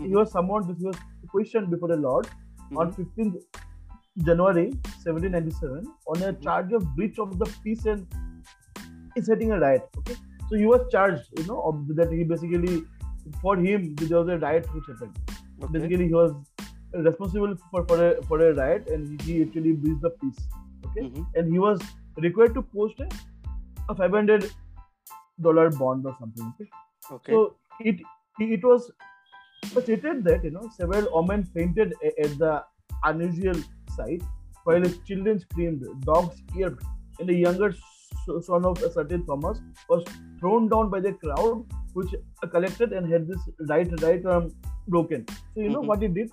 [0.00, 0.18] he Mhm.
[0.18, 0.74] was summoned.
[0.82, 0.98] He was
[1.34, 2.28] questioned before the Lord
[2.76, 2.96] on Mhm.
[2.96, 3.60] 15th
[4.28, 4.66] January
[5.04, 6.42] 1797 on a Mhm.
[6.46, 8.18] charge of breach of the peace and
[9.20, 9.88] inciting a riot.
[10.00, 10.16] Okay,
[10.48, 12.74] so he was charged, you know, of that he basically
[13.44, 15.18] for him there was a riot which happened.
[15.62, 15.72] okay.
[15.74, 16.32] Basically, he was
[17.08, 20.40] responsible for for a for a riot and he actually breached the peace.
[20.86, 21.26] Okay, Mhm.
[21.40, 21.84] and he was
[22.26, 23.08] required to post a,
[23.92, 24.48] a 500
[25.46, 26.50] dollar bond or something.
[26.54, 26.68] Okay,
[27.18, 27.40] okay so
[27.92, 28.02] it
[28.56, 28.90] it was
[29.66, 32.64] stated that you know several women fainted at the
[33.04, 33.54] unusual
[33.96, 34.22] sight,
[34.64, 36.84] while children screamed, dogs yelped,
[37.18, 37.74] and a younger
[38.42, 40.04] son of a certain Thomas was
[40.38, 42.14] thrown down by the crowd, which
[42.50, 44.50] collected and had this right right arm
[44.88, 45.24] broken.
[45.54, 45.86] So you know Mhm.
[45.86, 46.30] what he did?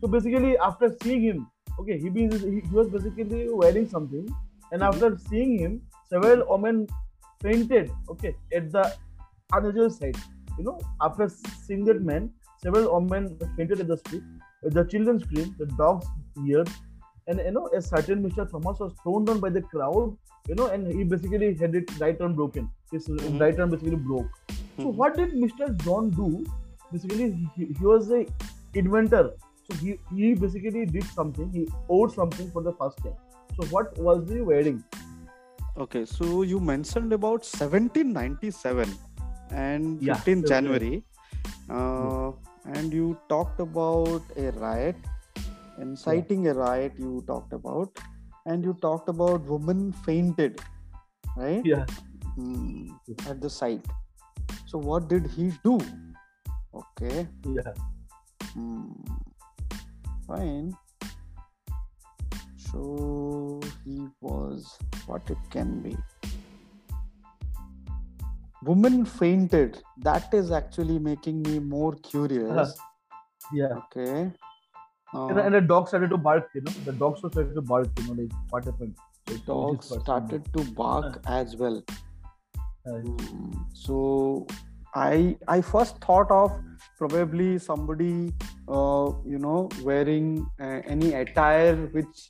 [0.00, 1.46] So basically, after seeing him,
[1.80, 4.26] okay, he, be, he he was basically wearing something,
[4.72, 4.88] and Mhm.
[4.88, 5.80] after seeing him,
[6.12, 6.86] several women
[7.42, 7.90] fainted.
[8.14, 8.84] Okay, at the
[9.52, 10.16] unusual sight.
[10.58, 11.28] You know, after
[11.66, 12.30] seeing that man,
[12.64, 14.22] several women fainted at the street.
[14.78, 16.06] The children screamed, the dogs
[16.50, 16.72] yelped,
[17.26, 18.50] and you know, a certain Mr.
[18.50, 20.16] Thomas was thrown down by the crowd.
[20.48, 22.64] You know, and he basically had it right arm broken.
[22.94, 23.40] His Mhm.
[23.42, 24.40] right arm basically broke.
[24.82, 24.94] So Mhm.
[25.02, 25.68] what did Mr.
[25.84, 26.26] John do?
[26.92, 28.26] Basically, he, he was a
[28.82, 29.22] inventor.
[29.68, 31.48] So he, he basically did something.
[31.58, 31.62] He
[31.98, 33.14] owed something for the first time.
[33.58, 34.82] So what was he wearing?
[35.84, 38.94] Okay, so you mentioned about 1797
[39.50, 41.04] and 15 Yeah, January,
[41.70, 42.32] uh,
[42.64, 44.96] and you talked about a riot,
[45.78, 46.92] inciting a riot.
[46.98, 47.98] You talked about,
[48.46, 50.60] and you talked about woman fainted,
[51.36, 51.64] right?
[51.64, 51.84] Yeah.
[52.36, 52.88] Hmm,
[53.28, 53.84] at the site.
[54.66, 55.78] So what did he do?
[56.74, 57.72] Okay, Yeah.
[58.54, 58.90] hmm,
[60.26, 60.76] fine.
[62.58, 65.96] So he was what it can be.
[68.64, 69.82] Woman fainted.
[69.98, 72.78] That is actually making me more curious.
[73.52, 73.72] Yeah.
[73.78, 74.10] Okay.
[74.12, 76.72] And, Uh, and the dog started to bark, you know.
[76.86, 78.94] The dogs started to bark, you know, like what happened.
[79.28, 81.82] So, which dog started to bark as well.
[82.86, 84.46] Hmm, So
[84.94, 86.56] I I first thought of
[86.98, 88.32] probably somebody
[88.68, 92.28] uh, you know wearing uh, any attire which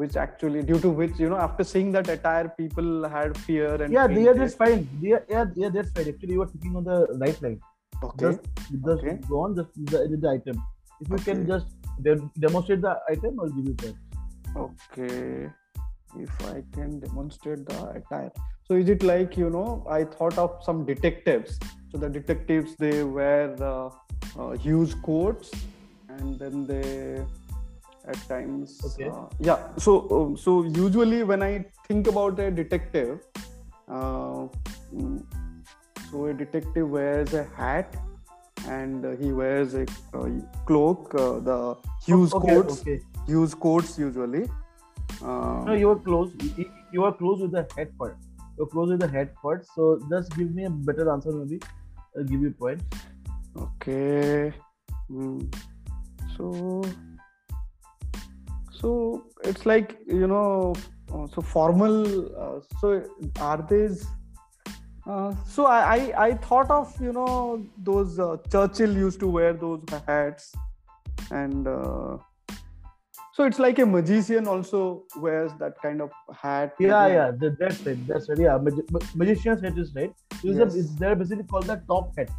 [0.00, 3.92] which actually due to which you know after seeing that attire people had fear and
[3.92, 4.88] yeah, they are just fine.
[5.02, 6.08] They are, yeah, yeah, that's fine.
[6.14, 7.60] Actually, you are thinking on the right line.
[8.08, 8.40] okay Just,
[8.88, 9.14] just Okay.
[9.28, 10.62] go on, just the, the item.
[11.00, 11.66] If you can just
[12.08, 13.96] de- demonstrate the item, I'll give you that.
[14.64, 15.50] okay
[16.24, 18.30] if I can demonstrate the attire
[18.68, 21.58] so is it like you know I thought of some detectives
[21.90, 23.90] so the detectives they wear uh,
[24.38, 25.50] uh, huge coats
[26.14, 27.24] and then they
[28.08, 29.08] at times Okay.
[29.08, 33.20] uh, yeah so um, so usually when i think about a detective
[33.88, 34.46] uh,
[34.94, 35.22] mm,
[36.10, 37.96] so a detective wears a hat
[38.68, 40.28] and uh, he wears a uh,
[40.66, 41.58] cloak uh, the
[42.06, 43.00] huge okay, coats Okay.
[43.26, 44.44] huge coats usually
[45.22, 46.32] uh, No, you are close.
[46.56, 48.18] You, you are close with the head part.
[48.58, 49.66] You're close with the head part.
[49.74, 51.60] So just give me a better answer, maybe.
[52.16, 52.82] I'll give you a point.
[53.56, 54.52] okay
[55.10, 55.54] Mm.
[56.36, 56.82] so
[58.86, 58.92] so
[59.50, 60.74] it's like you know
[61.12, 61.96] uh, so formal
[62.44, 62.92] uh, so
[63.50, 64.06] are these
[65.14, 67.32] Uh, so I, I, I thought of you know
[67.88, 70.48] those uh, Churchill used to wear those hats,
[71.40, 72.16] and uh,
[73.36, 74.80] so it's like a magician also
[75.26, 76.74] wears that kind of hat.
[76.86, 78.02] Yeah, yeah, that, that's it.
[78.08, 78.42] That's it.
[78.46, 80.12] Yeah, Magi- ma- magician's hat is right.
[80.32, 80.74] It's Yes.
[80.74, 82.34] a, it's, they're basically called the top hat.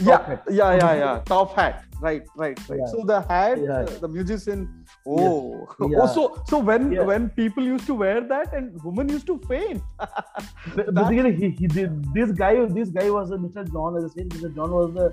[0.00, 1.22] Yeah, yeah, yeah, yeah.
[1.26, 1.84] Top hat.
[2.00, 2.78] Right, right, right.
[2.80, 2.86] Yeah.
[2.86, 3.80] So the hat, Yeah.
[3.80, 4.84] uh, the musician.
[5.06, 6.06] Oh, oh.
[6.14, 9.82] So so when when people used to wear that and women used to faint.
[10.76, 12.64] Ba- Basically, he, he did this guy.
[12.66, 13.70] This guy was a Mr.
[13.72, 14.30] John, as I said.
[14.30, 14.54] Mr.
[14.54, 15.08] John was the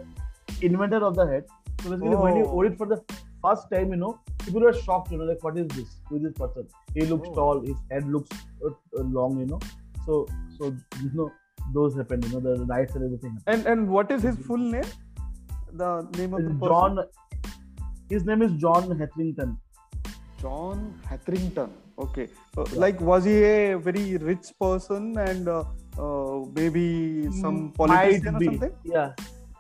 [0.62, 1.46] inventor of the hat.
[1.84, 2.54] So basically, when he Oh.
[2.54, 3.02] wore it for the
[3.44, 5.12] first time, you know, people were shocked.
[5.12, 5.98] You know, like what is this?
[6.08, 6.68] Who is this person?
[6.94, 7.36] He looks Oh.
[7.42, 7.62] tall.
[7.68, 8.30] His head looks
[8.66, 8.72] uh,
[9.20, 9.38] long.
[9.40, 9.60] You know,
[10.06, 10.26] so
[10.58, 10.74] so
[11.04, 11.30] you know
[11.74, 12.26] those happened.
[12.26, 13.38] You know, the rights and everything.
[13.38, 13.66] happened.
[13.68, 14.92] And and what is his full name?
[15.74, 16.68] The name of the person?
[16.68, 17.00] John.
[18.10, 19.58] His name is John Hetherington.
[20.42, 21.72] John Hetherington.
[22.00, 22.28] Okay.
[22.58, 22.80] Uh, Yeah.
[22.80, 25.64] Like, was he a very rich person and uh,
[25.98, 28.74] uh, maybe some politician or something?
[28.86, 29.14] Yeah,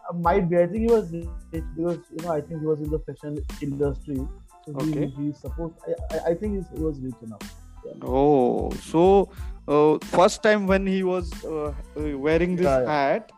[0.10, 0.58] Uh, might be.
[0.58, 3.39] I think he was rich because you know I think he was in the fashion
[3.70, 4.20] industry.
[4.65, 5.08] So Okay.
[5.17, 5.76] he, supposed.
[5.88, 7.46] I, I, I think he was rich enough.
[8.04, 9.04] Oh, so
[9.68, 12.92] uh, first time when he was uh, uh, wearing this Yeah, yeah.
[12.92, 13.32] hat,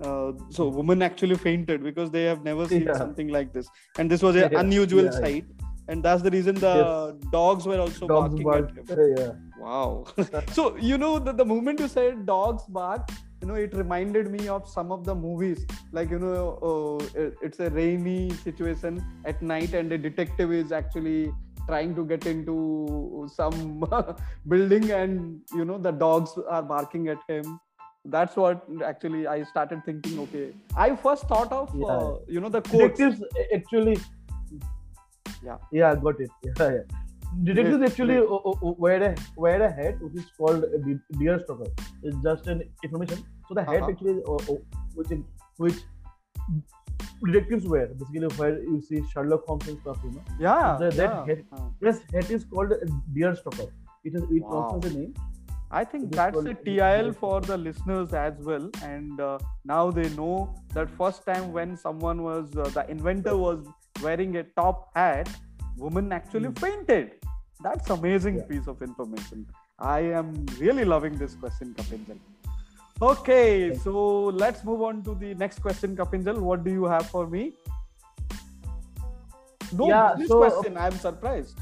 [0.00, 2.94] uh, so women actually fainted because they have never seen Yeah.
[3.04, 5.44] something like this, and this was an unusual sight,
[5.88, 8.70] and that's the reason the dogs were also Dogs barking bark.
[8.90, 9.14] at him.
[9.18, 9.32] Yeah.
[9.58, 10.04] Wow.
[10.52, 13.08] so you know the, the moment you said dogs bark,
[13.42, 15.66] you know it reminded me of some of the movies.
[15.92, 20.70] Like you know, uh, it- it's a rainy situation at night, and a detective is
[20.72, 21.32] actually
[21.68, 22.58] trying to get into
[23.36, 23.56] some
[24.54, 27.58] building, and you know the dogs are barking at him.
[28.14, 30.18] That's what actually I started thinking.
[30.26, 30.44] Okay,
[30.84, 31.96] I first thought of uh, Yeah.
[31.96, 32.98] uh, you know the quotes.
[32.98, 33.24] Detectives
[33.58, 33.98] actually.
[35.48, 35.58] Yeah.
[35.80, 36.30] Yeah, got it.
[36.46, 36.86] Yeah, yeah.
[37.44, 39.14] Detectives actually o- o- uh, uh, wear a
[39.46, 40.78] wear a hat which is called a
[41.18, 41.70] deer stalker.
[42.02, 43.18] It's just an information.
[43.48, 43.90] So the hat Uh-huh.
[43.90, 44.14] actually,
[44.94, 45.12] which
[45.64, 45.78] which
[47.24, 50.22] detectives wear, basically where you see Sherlock Holmes and stuff, you know.
[50.38, 50.76] Yeah.
[50.80, 51.26] The- that yeah.
[51.26, 51.68] head- Uh.
[51.80, 53.68] Yes, hat is called a deer stalker.
[54.04, 54.52] It is it Wow.
[54.58, 55.14] also has a name.
[55.70, 58.70] I think that's a TIL for the listeners as well.
[58.82, 63.66] And uh, now they know that first time when someone was, uh, the inventor was
[64.02, 65.28] wearing a top hat,
[65.76, 66.54] woman actually Hmm.
[66.66, 67.10] fainted.
[67.60, 68.44] That's amazing Yeah.
[68.52, 69.46] piece of information.
[69.78, 72.18] I am really loving this question, Kapinjal.
[73.00, 76.38] Okay, so let's move on to the next question, Kapinjal.
[76.38, 77.52] What do you have for me?
[79.72, 80.76] No Yeah, business so- question.
[80.76, 81.58] I'm surprised.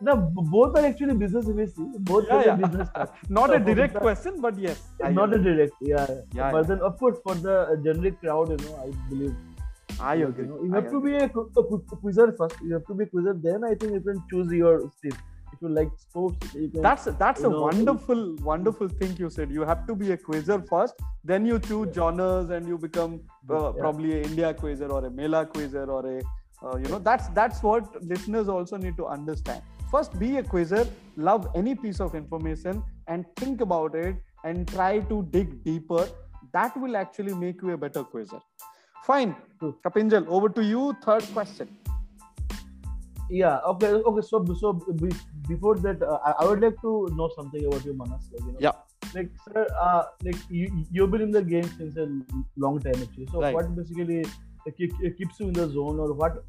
[0.00, 0.16] No,
[0.52, 1.76] both are actually business MSc.
[2.10, 2.56] Both Yeah, are yeah.
[2.56, 2.88] business.
[3.28, 4.80] Not a direct question, but yes.
[5.18, 6.06] Not a direct, yeah.
[6.34, 6.62] Yeah, but yeah.
[6.70, 9.34] then, of course, for the uh, generic crowd, you know, I believe
[10.00, 10.46] I you agree.
[10.46, 11.18] know, you I have to agree.
[11.18, 12.56] be a, a quizzer first.
[12.62, 13.34] You have to be a quizzer.
[13.34, 15.12] Then I think you can choose your stream.
[15.62, 16.82] You like sports, you can.
[16.82, 19.50] That's that's a know, wonderful wonderful thing you said.
[19.56, 20.94] You have to be a quizzer first,
[21.32, 23.20] then you choose genres and you become
[23.50, 23.80] uh, Yeah.
[23.82, 26.16] probably a India quizzer or a Mela quizzer or a
[26.64, 29.62] uh, you know that's that's what listeners also need to understand.
[29.92, 30.84] First, be a quizzer,
[31.16, 36.08] love any piece of information and think about it and try to dig deeper.
[36.52, 38.40] That will actually make you a better quizzer.
[39.04, 39.36] Fine.
[39.86, 40.94] Kapinjal, over to you.
[41.04, 41.68] Third question.
[43.40, 43.60] Yeah.
[43.72, 43.88] Okay.
[44.10, 44.22] Okay.
[44.28, 44.72] So so
[45.48, 48.30] before that, uh, I, I would like to know something about you, Manas.
[48.32, 48.72] Like, you know, Yeah.
[49.14, 50.66] Like sir, uh, like you
[50.96, 52.08] you've been in the game since a
[52.64, 53.28] long time actually.
[53.32, 53.54] So Right.
[53.54, 56.44] what basically uh, uh, keeps you in the zone or what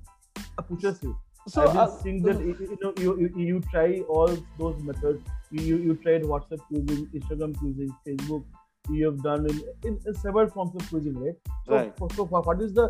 [0.58, 1.16] uh, pushes you?
[1.54, 5.24] So I've been uh, that you, you know you, you you try all those methods.
[5.52, 8.46] You you, you tried WhatsApp quizzing, Instagram quizzing, Facebook.
[8.90, 11.36] You have done in, in, in several forms of quizzing, right?
[11.66, 11.94] So, Right.
[12.00, 12.88] so, so what is the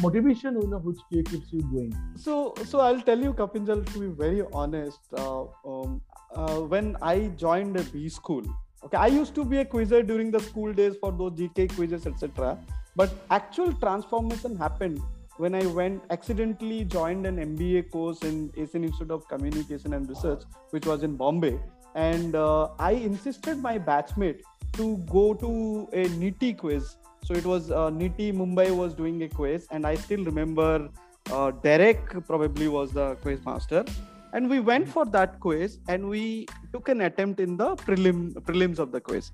[0.00, 1.94] motivation you know which keeps you going?
[2.16, 6.00] So, so I'll tell you, Kapinjal, to be very honest, uh, um,
[6.34, 8.42] uh, when I joined a B school,
[8.84, 12.06] okay, I used to be a quizzer during the school days for those GK quizzes,
[12.06, 12.58] etc.
[12.96, 15.00] But actual transformation happened
[15.38, 20.42] when I went accidentally joined an MBA course in Asian Institute of Communication and Research,
[20.70, 21.58] which was in Bombay,
[21.94, 24.40] and uh, I insisted my batchmate
[24.74, 26.96] to go to a NITIE quiz.
[27.24, 30.88] So it was uh, NITIE Mumbai was doing a quiz, and I still remember
[31.30, 33.84] uh, Derek probably was the quiz master,
[34.32, 38.78] and we went for that quiz, and we took an attempt in the prelim prelims
[38.78, 39.30] of the quiz,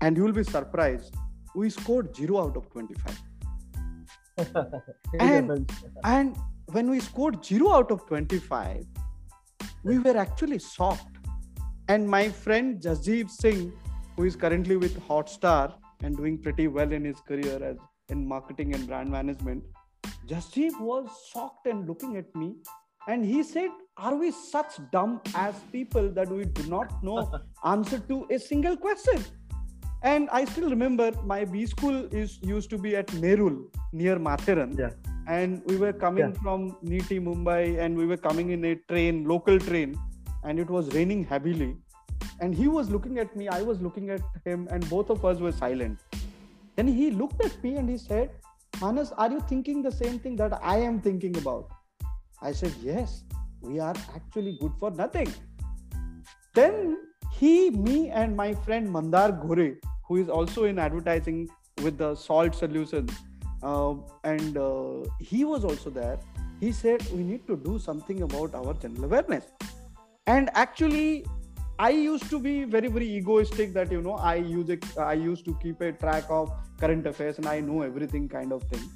[0.00, 1.14] and you will be surprised,
[1.54, 3.20] we scored zero out of twenty five.
[5.20, 5.50] And-
[6.04, 6.36] And
[6.72, 8.84] when we scored zero out of 25,
[9.84, 11.18] we were actually shocked.
[11.88, 13.72] And my friend Jasjeev Singh,
[14.16, 17.76] who is currently with Hotstar and doing pretty well in his career as
[18.08, 19.64] in marketing and brand management,
[20.26, 22.56] Jasjeev was shocked and looking at me.
[23.08, 27.30] And he said, Are we such dumb as people that we do not know
[27.64, 29.24] answer to a single question?
[30.02, 33.54] and I still remember my B school is used to be at Nerul
[33.92, 34.78] near Matheran.
[34.78, 34.90] Yeah.
[35.26, 36.42] And we were coming Yeah.
[36.42, 39.96] from NITIE, Mumbai, and we were coming in a train, local train,
[40.44, 41.76] and it was raining heavily.
[42.40, 45.38] And he was looking at me, I was looking at him, and both of us
[45.38, 45.98] were silent.
[46.76, 48.30] Then he looked at me and he said,
[48.80, 51.70] Manas, are you thinking the same thing that I am thinking about?
[52.42, 53.24] I said, Yes,
[53.62, 55.32] we are actually good for nothing.
[56.54, 56.98] Then
[57.32, 61.48] he, me, and my friend Mandar Gore, who is also in advertising
[61.82, 63.10] with the Salt Solutions,
[63.62, 63.94] uh,
[64.24, 66.18] and uh, he was also there.
[66.60, 69.44] He said, We need to do something about our general awareness.
[70.26, 71.24] And actually,
[71.78, 75.44] I used to be very, very egoistic that, you know, I use it, I used
[75.44, 78.88] to keep a track of current affairs and I know everything kind of thing.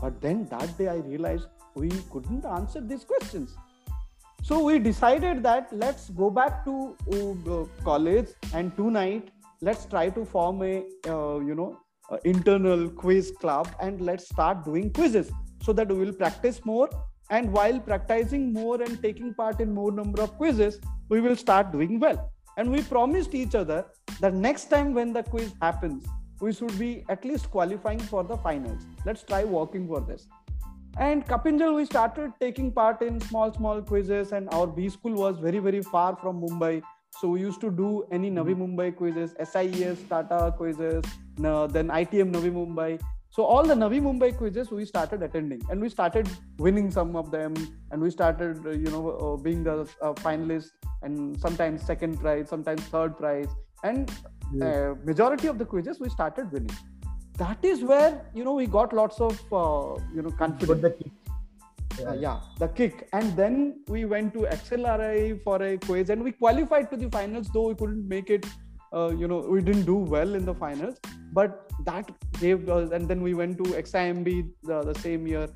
[0.00, 3.54] But then that day I realized we couldn't answer these questions.
[4.42, 10.24] So we decided that let's go back to uh, college and tonight let's try to
[10.24, 11.78] form a uh, you know
[12.10, 15.30] uh, internal quiz club and let's start doing quizzes
[15.62, 16.88] so that we will practice more
[17.38, 21.72] and while practicing more and taking part in more number of quizzes we will start
[21.76, 22.20] doing well
[22.56, 23.84] and we promised each other
[24.20, 26.06] that next time when the quiz happens
[26.40, 30.28] we should be at least qualifying for the finals let's try working for this
[30.98, 35.38] and Kapinjal, we started taking part in small, small quizzes, and our B school was
[35.38, 36.82] very, very far from Mumbai.
[37.18, 38.76] So we used to do any Navi mm-hmm.
[38.78, 41.02] Mumbai quizzes, SIES, Tata quizzes,
[41.38, 43.00] then ITM Navi Mumbai.
[43.36, 47.30] So all the Navi Mumbai quizzes we started attending, and we started winning some of
[47.30, 47.54] them,
[47.90, 52.50] and we started, uh, you know, uh, being the uh, finalist, and sometimes second prize,
[52.50, 53.48] sometimes third prize,
[53.84, 54.10] and
[54.60, 56.76] uh, majority of the quizzes we started winning.
[57.38, 60.68] That is where you know we got lots of uh, you know confidence.
[60.68, 62.06] But the kick.
[62.06, 62.40] uh, yeah.
[62.58, 63.08] the kick.
[63.14, 66.10] And then we went to xlri for a quiz.
[66.10, 68.46] And we qualified to the finals though we couldn't make it
[69.20, 70.96] you know we didn't do well in the finals
[71.32, 74.24] but that gave us and then we went to ximb
[74.62, 75.48] the, the same year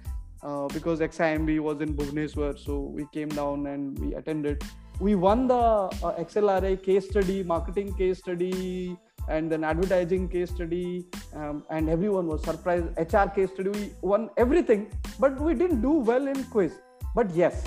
[0.43, 4.63] uh, because ximb was in bhubaneswar so we came down and we attended.
[4.99, 8.97] We won the uh, xlri case study marketing case study
[9.29, 12.87] and then advertising case study um, and everyone was surprised.
[12.97, 16.73] Hr case study we won everything but we didn't do well in quiz.
[17.15, 17.63] But yes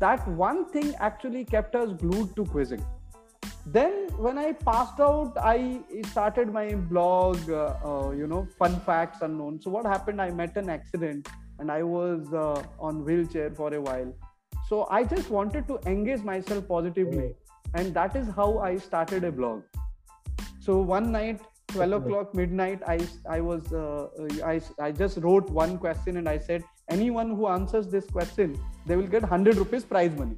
[0.00, 2.84] that one thing actually kept us glued to quizzing
[3.66, 9.22] then when i passed out i started my blog uh, uh, you know fun facts
[9.22, 9.60] unknown.
[9.60, 10.20] So what happened?
[10.20, 14.12] I met an accident and i was uh, on wheelchair for a while.
[14.68, 17.34] So i just wanted to engage myself positively.
[17.74, 19.62] And that is how i started a blog.
[20.60, 22.98] So one night 12 o'clock midnight i
[23.34, 24.06] i was uh,
[24.44, 28.96] i i just wrote one question and i said anyone who answers this question they
[28.96, 30.36] will get 100 rupees prize money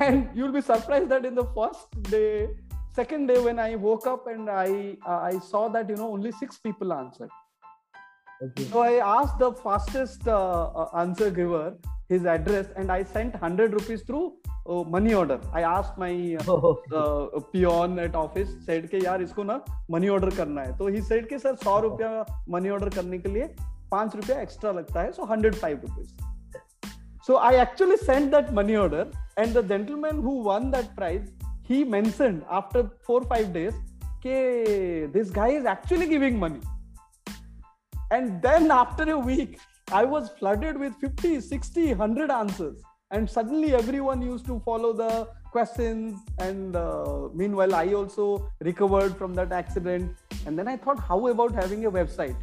[0.00, 2.48] and you'll be surprised that in the first day
[2.96, 6.32] second day when i woke up and i uh, i saw that you know only
[6.32, 7.30] six people answered
[8.44, 8.64] Okay.
[8.64, 11.76] so i asked the fastest uh, uh, answer giver
[12.08, 14.24] his address and i sent 100 rupees through
[14.68, 19.42] uh, money order i asked my uh, uh, peon at office said कि यार इसको
[19.50, 22.10] ना money order करना है तो he said कि sir सौ रुपया
[22.56, 23.48] मनी ऑर्डर करने के लिए
[23.90, 26.33] पाँच रुपया एक्स्ट्रा लगता है so hundred five rupees
[27.26, 29.06] so i actually sent that money order
[29.36, 31.26] and the gentleman who won that prize
[31.62, 33.74] he mentioned after four five days
[34.24, 36.60] okay this guy is actually giving money.
[38.10, 39.58] And then after a week
[39.92, 42.80] i was flooded with 50 60 100 answers.
[43.10, 46.18] And suddenly everyone used to follow the questions.
[46.38, 50.16] And uh, meanwhile i also recovered from that accident.
[50.46, 52.36] And then i thought how about having a website?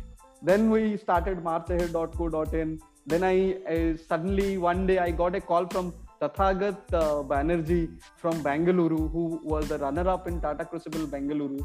[0.44, 5.94] Then we started marchahead.co.in then I, I suddenly one day i got a call from
[6.22, 7.86] tathagat uh, banerjee
[8.18, 11.58] from bangalore who was the runner up in tata crucible bangalore.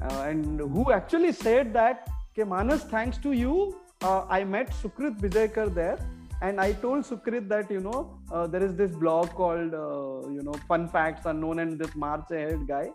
[0.00, 5.18] Uh, and who actually said that okay manas thanks to you uh, i met sukrit
[5.26, 5.98] vijayakar there.
[6.40, 8.00] And i told sukrit that you know
[8.32, 12.30] uh, there is this blog called uh, you know fun facts unknown and this march
[12.30, 12.86] ahead guy.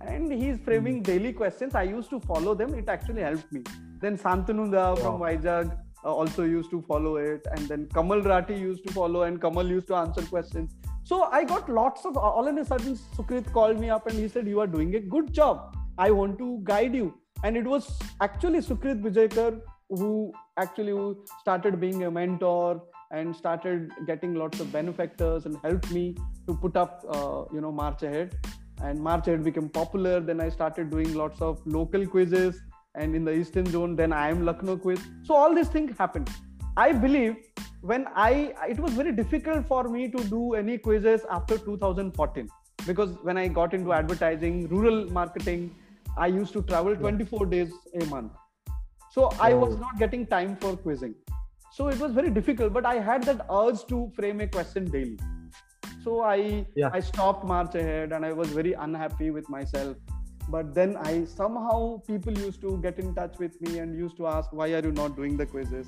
[0.00, 1.74] And he's framing daily questions.
[1.74, 2.74] I used to follow them.
[2.74, 3.62] It actually helped me.
[4.00, 5.70] Then santanunda from Wow.
[6.04, 9.66] Uh, also used to follow it and then kamal rathi used to follow and kamal
[9.66, 10.76] used to answer questions.
[11.02, 14.28] So i got lots of all in a sudden sukrit called me up and he
[14.28, 15.76] said you are doing a good job.
[15.98, 17.14] I want to guide you.
[17.42, 22.80] And it was actually sukrit vijayakar who actually started being a mentor
[23.10, 26.14] and started getting lots of benefactors and helped me
[26.46, 28.38] to put up uh, you know march ahead.
[28.80, 30.20] And march ahead became popular.
[30.20, 32.62] Then i started doing lots of local quizzes
[33.02, 36.30] and in the eastern zone then IIM lucknow quiz so all these things happened
[36.84, 37.34] i believe
[37.90, 38.30] when i
[38.74, 42.48] it was very difficult for me to do any quizzes after 2014
[42.86, 45.68] because when i got into advertising rural marketing
[46.24, 47.72] I used to travel 24 days
[48.02, 48.32] a month.
[49.16, 49.80] So I was Oh.
[49.82, 51.12] not getting time for quizzing.
[51.76, 55.18] So it was very difficult, but I had that urge to frame a question daily.
[56.06, 56.38] So I
[56.82, 56.90] Yeah.
[56.98, 60.17] I stopped March ahead and I was very unhappy with myself.
[60.48, 64.26] But then I somehow people used to get in touch with me and used to
[64.26, 65.86] ask, why are you not doing the quizzes?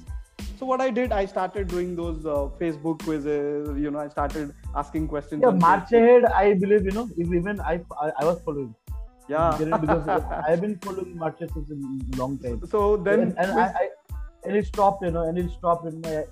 [0.58, 3.78] So what I did, I started doing those uh, Facebook quizzes.
[3.78, 5.42] You know, I started asking questions.
[5.42, 6.26] Yeah, March ahead.
[6.26, 7.08] I believe you know.
[7.16, 8.74] Even I, I, I was following.
[9.28, 9.56] Yeah.
[9.80, 10.08] because
[10.48, 12.60] I've been following marches since a long time.
[12.68, 13.88] so then and, and I, I
[14.44, 16.24] and it stopped, you know, and it stopped, and my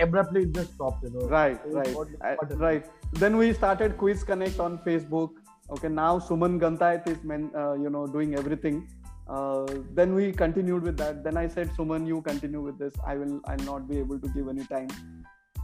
[0.00, 1.26] abruptly it just stopped, you know.
[1.28, 5.30] right So right I- right then we started quiz connect on facebook
[5.75, 8.87] okay now suman gantayat is men, uh, you know doing everything
[9.27, 9.65] uh,
[9.99, 13.39] then we continued with that then i said suman you continue with this i will
[13.53, 14.87] i'll not be able to give any time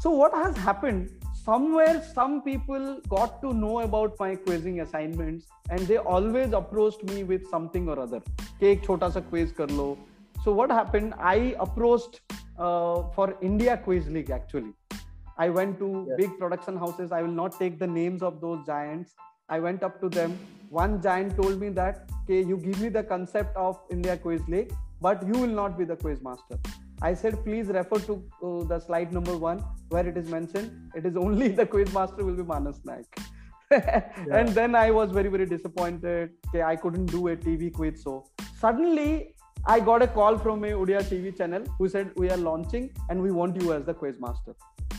[0.04, 1.10] so what has happened
[1.44, 7.24] somewhere some people got to know about my quizzing assignments and they always approached me
[7.24, 8.22] with something or other
[8.60, 9.88] कि एक छोटा सा quiz कर लो
[10.44, 12.20] so what happened i approached
[12.66, 14.72] uh, for india quiz league actually
[15.46, 16.16] i went to Yeah.
[16.22, 19.14] big production houses i will not take the names of those giants
[19.49, 20.39] i went up to them
[20.71, 24.73] one giant told me that okay you give me the concept of india quiz league
[25.01, 26.59] but you will not be the quiz master
[27.03, 30.93] I said, please refer to uh, the slide number one where it is mentioned.
[30.95, 33.05] It is only the quiz master will be Manas Naik.
[34.33, 36.31] And then I was very, very disappointed.
[36.49, 38.03] Okay, I couldn't do a TV quiz.
[38.03, 38.25] So
[38.59, 39.35] suddenly
[39.67, 43.21] I got a call from a Odia TV channel who said, we are launching and
[43.21, 44.55] we want you as the quiz master.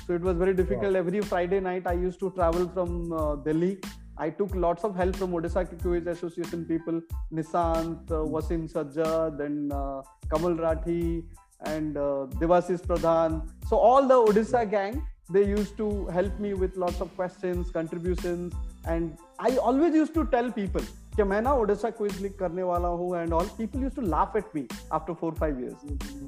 [0.05, 0.95] So it was very difficult.
[0.95, 3.79] Every Friday night, I used to travel from uh, Delhi.
[4.18, 7.00] I took lots of help from Odisha Quiz Association people,
[7.32, 11.24] Nisant, uh, Wasim Sajjad, and uh, Kamal Rathi,
[11.64, 13.48] and uh, Devasis Pradhan.
[13.68, 18.52] So all the Odisha gang, they used to help me with lots of questions, contributions,
[18.86, 20.82] and I always used to tell people
[21.16, 24.36] कि मैं ना Odisha quiz league करने वाला हूँ and all people use to laugh
[24.36, 25.82] at me after four five years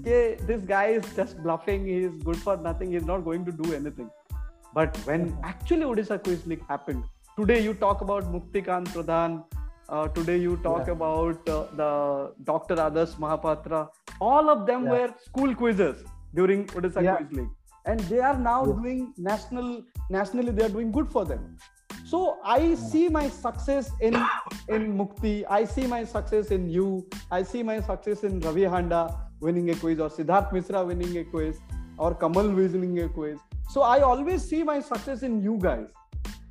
[0.07, 3.47] कि this guy is just bluffing he is good for nothing he is not going
[3.47, 4.09] to do anything
[4.77, 7.05] but when actually odisha quiz league happened
[7.40, 9.36] today you talk about muktikant pradhan.
[9.90, 10.96] Uh, today you talk Yeah.
[10.96, 11.92] about uh, the
[12.50, 13.80] dr adarsh mahapatra.
[14.30, 14.96] All of them Yeah.
[14.96, 16.02] were school quizzes
[16.40, 17.20] during odisha Yeah.
[17.22, 17.54] quiz league.
[17.92, 19.70] And they are now doing national
[20.18, 21.46] nationally they are doing good for them.
[22.12, 22.20] So
[22.58, 24.20] i see my success in
[24.78, 25.34] in mukti.
[25.60, 26.88] I see my success in you.
[27.40, 29.02] I see my success in ravi handa
[29.48, 31.64] winning a quiz or siddharth misra winning a quiz
[32.06, 33.40] or kamal winning a quiz.
[33.78, 35.88] So i always see my success in you guys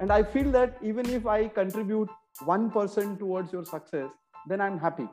[0.00, 2.08] and i feel that even if i contribute
[2.46, 4.08] 1% towards your success
[4.48, 5.08] then i'm happy.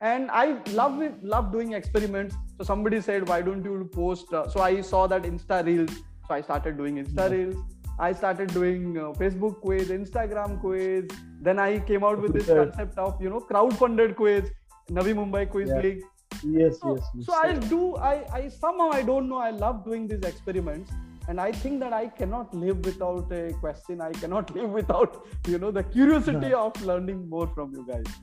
[0.00, 0.42] And i
[0.74, 2.36] love it love doing experiments.
[2.58, 5.90] So somebody said why don't you post uh, so i saw that insta reels.
[6.28, 7.56] So i started doing insta reels.
[7.98, 11.08] I started doing uh, facebook quiz instagram quiz.
[11.48, 14.52] Then i came out with this concept of you know crowd-funded quiz
[15.00, 15.82] navi mumbai quiz Yeah.
[15.88, 16.06] league.
[16.44, 17.10] Yes, so, yes.
[17.16, 17.26] yes.
[17.26, 20.92] so I do I, I somehow I don't know I love doing these experiments
[21.28, 24.00] and I think that I cannot live without a question.
[24.00, 28.14] I cannot live without you know the curiosity of learning more from you guys.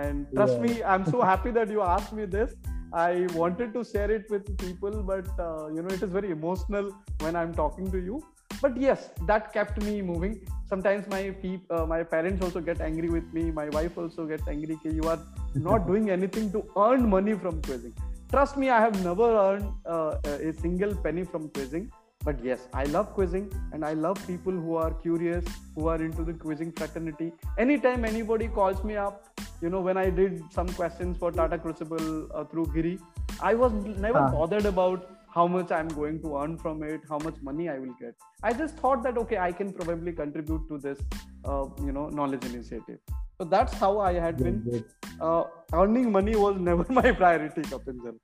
[0.00, 0.66] And trust Yeah.
[0.66, 2.52] me I'm so happy that you asked me this.
[2.92, 6.90] I wanted to share it with people but uh, you know it is very emotional
[7.26, 8.22] when I'm talking to you.
[8.62, 10.36] But yes that kept me moving.
[10.68, 13.50] Sometimes my peop, uh, my parents also get angry with me.
[13.50, 15.18] My wife also gets angry that you are
[15.70, 17.94] not doing anything to earn money from quizzing.
[18.32, 20.16] Trust me i have never earned uh,
[20.48, 21.90] a single penny from quizzing
[22.24, 25.44] but yes i love quizzing and i love people who are curious
[25.74, 27.32] who are into the quizzing fraternity.
[27.58, 32.28] Anytime anybody calls me up you know when i did some questions for tata crucible
[32.34, 32.98] uh, through giri
[33.40, 33.72] i was
[34.06, 37.78] never bothered about how much i'm going to earn from it how much money i
[37.78, 38.14] will get.
[38.42, 41.00] I just thought that okay i can probably contribute to this
[41.44, 42.98] uh, you know knowledge initiative
[43.40, 44.84] so that's how i had Good, been
[45.26, 48.16] uh, earning money was never my priority kapinjal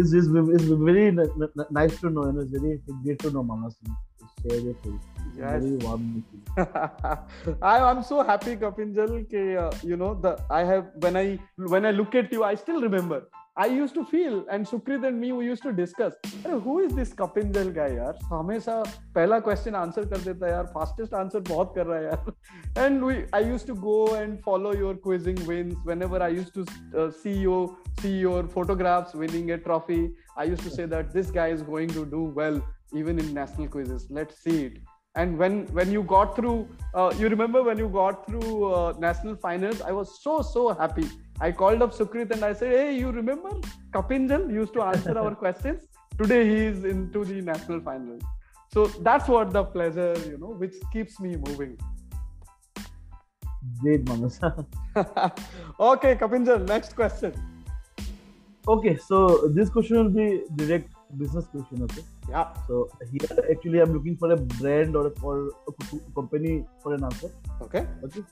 [0.00, 1.06] It's, it's, it's very
[1.78, 3.76] nice to know, know, it's very great to know Manas.
[4.42, 4.76] Share your
[5.38, 5.62] yes.
[5.62, 6.24] Very warm.
[7.72, 11.26] I, i'm so happy kapinjal ke, uh, you know the i have when i
[11.74, 13.20] when i look at you i still remember
[13.56, 17.12] I used to feel and Sukrit and me we used to discuss who is this
[17.14, 18.82] Kapinjal guy यार हमेशा
[19.14, 22.34] पहला question answer कर देता है fastest answer बहुत कर रहा है
[22.84, 25.76] and we I used to go and follow your quizzing wins.
[25.84, 26.64] Whenever I used to
[26.98, 30.00] uh, see you see your photographs winning a trophy
[30.36, 32.60] I used to say that this guy is going to do well
[32.92, 34.08] even in national quizzes.
[34.10, 34.78] Let's see it.
[35.14, 39.36] And when when you got through uh, you remember when you got through uh, national
[39.36, 41.08] finals I was so so happy
[41.40, 43.50] i called up sukrit and i said hey you remember
[43.92, 45.82] kapinjal used to answer our questions
[46.18, 48.22] today he is into the national finals
[48.72, 51.76] so that's what the pleasure you know which keeps me moving
[53.80, 54.38] Great, Manas.
[55.80, 57.32] okay, Kapinjal, next question.
[58.68, 61.82] okay, so this question will be direct business question.
[61.82, 62.02] Okay.
[62.28, 62.52] Yeah.
[62.66, 65.72] So here actually I'm looking for a brand or for a
[66.14, 67.30] company for an answer.
[67.62, 67.86] Okay.
[68.04, 68.22] Okay.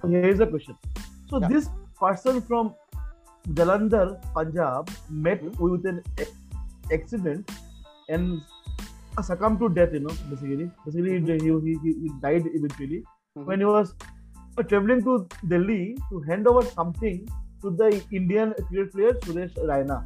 [0.00, 0.76] So here is the question.
[1.30, 1.48] So Yeah.
[1.48, 1.68] this
[2.00, 2.74] person from
[3.60, 4.90] Jalandhar, Punjab,
[5.26, 5.58] met Mhm.
[5.72, 6.02] with an
[6.96, 7.50] accident
[8.08, 8.40] and
[9.28, 9.92] succumbed to death.
[9.98, 11.66] You know, basically, basically Mhm.
[11.66, 13.02] he, he, he died eventually
[13.36, 13.44] Mhm.
[13.50, 13.94] when he was
[14.58, 15.16] uh, traveling to
[15.54, 17.18] Delhi to hand over something
[17.62, 17.88] to the
[18.20, 19.98] Indian cricket player Suresh Raina.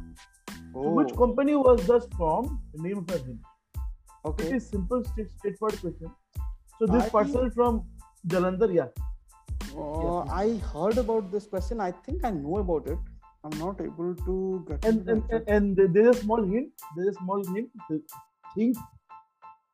[0.75, 2.51] Oh, Which company was thus formed?
[2.85, 3.39] Name for him.
[4.25, 4.45] okay.
[4.47, 6.11] It is simple, straightforward question.
[6.79, 7.81] So this I- person from
[8.33, 8.87] Jalandhar, yeah.
[9.77, 11.79] Uh, I heard about this question.
[11.79, 12.97] I think I know about it.
[13.43, 16.69] I'm not able to get And and, and, and there's a small hint.
[16.95, 17.69] There's a small hint.
[18.55, 18.77] Think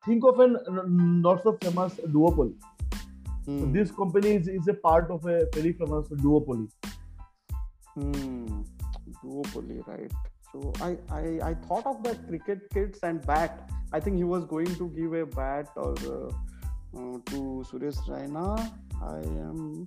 [0.06, 0.56] think of an
[1.22, 2.54] not so famous duopoly.
[3.44, 3.72] So Hmm.
[3.72, 6.68] this company is, is a part of a very famous duopoly.
[7.94, 8.62] Hmm.
[9.24, 10.12] Duopoly, right?
[10.52, 13.70] So I, I I thought of the cricket kits and bat.
[13.92, 16.28] I think he was going to give a bat or uh,
[16.98, 18.46] uh, to Suresh Raina.
[19.02, 19.86] I am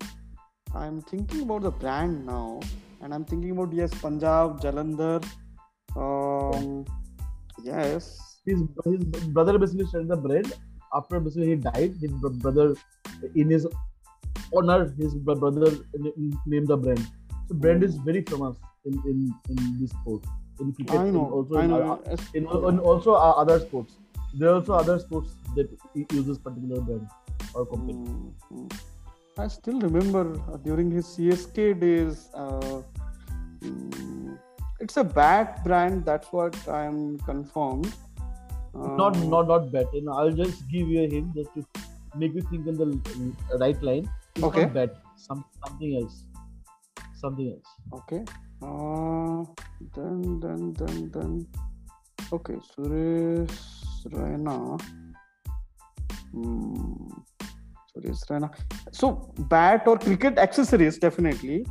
[0.74, 2.60] I'm thinking about the brand now,
[3.02, 5.24] and I'm thinking about yes, Punjab, Jalandhar.
[5.96, 6.86] Um,
[7.64, 8.40] yes.
[8.46, 10.54] His his brother basically started the brand.
[10.94, 12.76] After basically he died, his brother,
[13.36, 13.68] in his
[14.56, 15.78] honor, his brother
[16.46, 17.06] named the brand.
[17.48, 20.24] So brand is very famous in in, in this sport.
[20.60, 21.30] In cricket, I know.
[21.30, 22.02] also I in, know.
[22.34, 23.94] in, in also other sports.
[24.34, 25.70] There are also other sports that
[26.12, 27.08] uses particular brand
[27.54, 27.94] or company.
[27.94, 28.80] Mm, mm.
[29.38, 32.30] I still remember uh, during his CSK days.
[32.34, 32.82] Uh,
[34.80, 36.06] it's a bad brand.
[36.06, 37.92] That's what I'm confirmed.
[38.76, 39.88] Not Uh, not not bad.
[39.94, 41.66] And I'll just give you a hint just to
[42.16, 44.10] make you think in the right line.
[44.36, 44.64] It's Okay.
[44.66, 44.96] not bad.
[45.26, 46.16] Some something else.
[47.24, 47.70] Something else.
[48.02, 48.22] Okay.
[48.62, 49.44] Uh,
[49.98, 51.48] then then then then.
[52.38, 53.58] Okay, Suresh
[54.18, 54.58] Raina.
[56.32, 57.14] Hmm.
[57.96, 58.54] Suresh Raina.
[58.92, 61.66] So bat or cricket accessories definitely.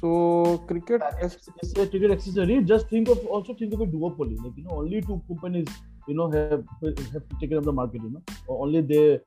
[0.00, 1.02] So cricket.
[1.20, 2.62] It's, it's a cricket accessory.
[2.62, 4.36] Just think of also think of a duopoly.
[4.42, 5.68] Like you know, only two companies
[6.06, 6.64] you know have
[7.12, 8.02] have taken up the market.
[8.02, 9.20] You know, or only they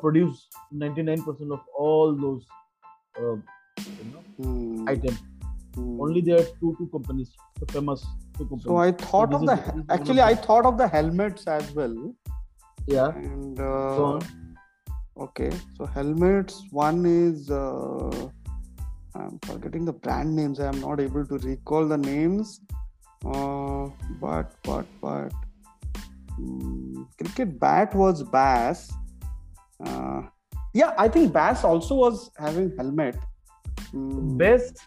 [0.00, 2.46] produce ninety nine percent of all those
[3.18, 3.36] uh,
[3.98, 5.18] you know Hmm, items.
[5.74, 6.00] hmm.
[6.00, 8.04] Only there are two two companies, the famous
[8.38, 8.64] two companies.
[8.64, 11.46] So I thought of the is- this is one actually I thought of the helmets
[11.46, 12.14] as well.
[12.86, 13.08] yeah.
[13.14, 14.43] And uh, on.
[15.16, 16.62] Okay, so helmets.
[16.70, 18.28] One is uh,
[19.14, 20.58] I'm forgetting the brand names.
[20.58, 22.60] I'm not able to recall the names.
[23.24, 23.88] Uh,
[24.20, 25.32] but but but
[26.38, 28.92] mm, cricket bat was Bass.
[29.84, 30.22] Uh,
[30.74, 33.16] yeah, I think Bass also was having helmet.
[33.94, 34.86] Mm, Best,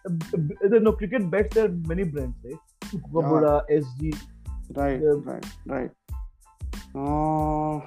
[0.63, 1.55] no cricket bets.
[1.55, 2.59] There are many brands, right?
[2.83, 4.19] Kubota, SG,
[4.75, 5.91] right, right, right.
[6.93, 7.81] Uh,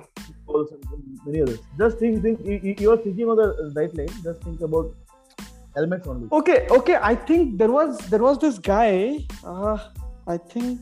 [0.54, 1.60] And many others.
[1.78, 2.40] Just think, think.
[2.80, 4.08] You, are thinking of the right line.
[4.22, 4.94] Just think about
[5.74, 6.28] helmets only.
[6.32, 9.78] okay okay i think there was there was this guy uh,
[10.26, 10.80] i think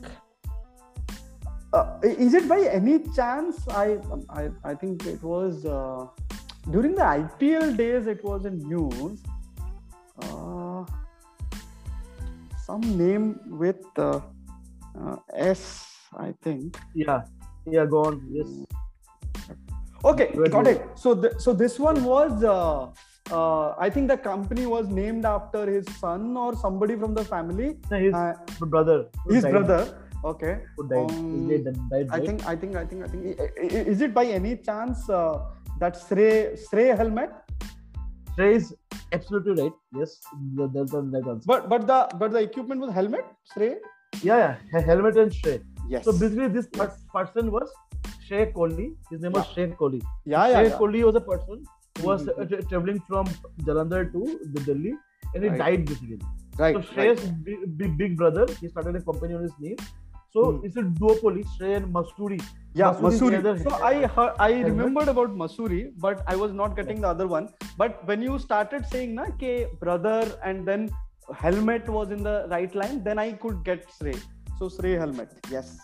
[1.73, 3.99] uh, is it by any chance i
[4.31, 6.07] i, I think it was uh,
[6.71, 9.23] during the ipl days it was in news
[10.23, 10.85] uh,
[12.65, 14.21] some name with uh,
[15.01, 17.23] uh, s i think Yeah,
[17.67, 17.85] yeah.
[17.85, 18.25] Go on.
[18.33, 18.49] Yes.
[20.05, 20.83] Okay, got it.
[20.95, 22.87] So, th- so this one was, uh,
[23.35, 27.79] uh, I think the company was named after his son or somebody from the family.
[27.91, 29.07] No, his Uh, brother.
[29.29, 29.81] his died, brother.
[30.25, 30.61] Okay.
[30.77, 31.11] Who died?
[31.11, 33.41] Um, dad died, I think, I think, I think, I think.
[33.95, 35.45] Is it by any chance uh,
[35.81, 37.31] that Shrey Shrey helmet?
[38.37, 38.75] Shrey is
[39.13, 39.77] absolutely right.
[40.01, 40.17] Yes,
[40.57, 41.47] that- that's the right answer.
[41.53, 43.27] But but the but the equipment was helmet.
[43.53, 43.75] Shrey.
[44.23, 44.81] Yeah, yeah.
[44.93, 45.59] Helmet and Shrey.
[45.89, 46.05] Yes.
[46.05, 47.69] So basically, this per- person was
[48.29, 48.87] Shrey Kohli.
[49.11, 49.67] His name was Yeah.
[49.67, 50.01] Shrey Kohli.
[50.25, 50.57] yeah, yeah.
[50.63, 50.79] Shrey yeah.
[50.79, 51.63] Kohli was a person
[52.01, 52.43] who was Mhm.
[52.43, 53.27] uh, tra- traveling from
[53.69, 54.25] Jalandhar to
[54.67, 54.93] Delhi,
[55.35, 55.59] and he Right.
[55.65, 56.19] died basically.
[56.59, 56.77] Right.
[56.77, 57.19] So right.
[57.19, 59.77] Shrey's big, big, big brother, he started a company on his name.
[60.37, 60.65] So Hmm.
[60.69, 62.39] it's a duopoly, Shrey and Masuri.
[62.75, 63.63] Yeah, Masuri Masuri.
[63.63, 63.85] So.
[63.91, 67.49] I heard, I remembered about Masuri, but I was not getting the other one.
[67.83, 69.53] But when you started saying na ke
[69.85, 70.89] brother and then
[71.45, 74.17] helmet was in the right line, then I could get Shrey.
[74.59, 75.33] So Shrey helmet.
[75.51, 75.79] Yes.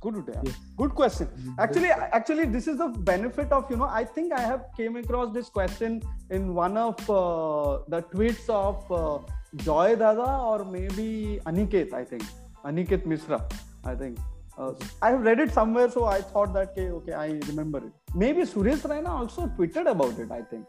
[0.00, 0.24] Good.
[0.42, 0.54] Yes.
[0.78, 1.28] Good question.
[1.58, 3.84] Actually, actually, this is the benefit of you know.
[3.84, 8.90] I think I have came across this question in one of uh, the tweets of
[8.90, 9.18] uh,
[9.56, 11.92] Joy Dada or maybe Aniket.
[11.92, 12.22] I think
[12.64, 13.42] Aniket Misra.
[13.84, 14.18] I think
[14.56, 14.72] uh,
[15.02, 17.92] I have read it somewhere, so I thought that okay, okay, I remember it.
[18.14, 20.30] Maybe Suresh Raina also tweeted about it.
[20.30, 20.66] I think.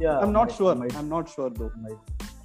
[0.00, 0.74] Yeah, I'm not might- sure.
[0.74, 1.70] might- I'm not sure though.
[1.76, 1.98] might.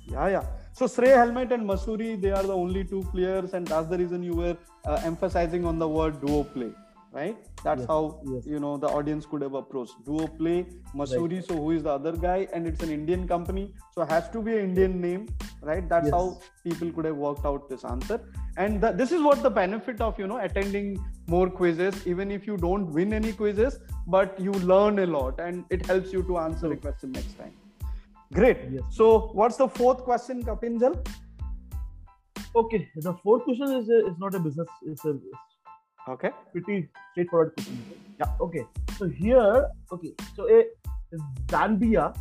[0.05, 0.45] Yeah, yeah.
[0.81, 4.23] So Shrey Helmet and Masuri, they are the only two players, and that's the reason
[4.23, 6.73] you were uh, emphasizing on the word duopoly,
[7.11, 7.37] right?
[7.63, 8.47] That's Yes, how yes.
[8.47, 10.65] you know the audience could have approached duo play.
[10.95, 12.47] Masuri, so who is the other guy?
[12.51, 15.29] And it's an Indian company, so has to be an Indian name,
[15.61, 15.87] right?
[15.87, 16.15] That's Yes.
[16.15, 18.19] how people could have worked out this answer.
[18.57, 20.93] And the, this is what the benefit of you know attending
[21.27, 25.63] more quizzes, even if you don't win any quizzes, but you learn a lot, and
[25.69, 27.60] it helps you to answer a question next time.
[28.33, 28.57] Great.
[28.71, 28.83] Yes.
[28.89, 31.05] So, what's the fourth question, Kapinjal?
[32.55, 34.67] Okay, the fourth question is a, is not a business.
[34.83, 35.25] It's a it's
[36.09, 36.31] Okay.
[36.51, 37.83] pretty straightforward question.
[38.19, 38.31] Yeah.
[38.41, 38.65] Okay.
[38.97, 40.13] So here, okay.
[40.35, 40.65] So a
[41.47, 42.15] Zambia,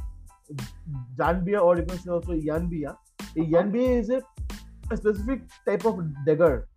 [1.16, 2.90] Zambia, or you can say also Yanbia.
[2.90, 3.42] A uh-huh.
[3.42, 4.22] Yanbia is a,
[4.90, 6.68] a specific type of dagger.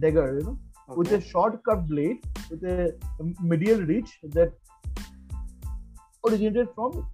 [0.00, 0.58] Dagger, you know,
[0.88, 2.94] with a short curved blade with a
[3.40, 4.52] medial reach that
[6.26, 7.06] originated from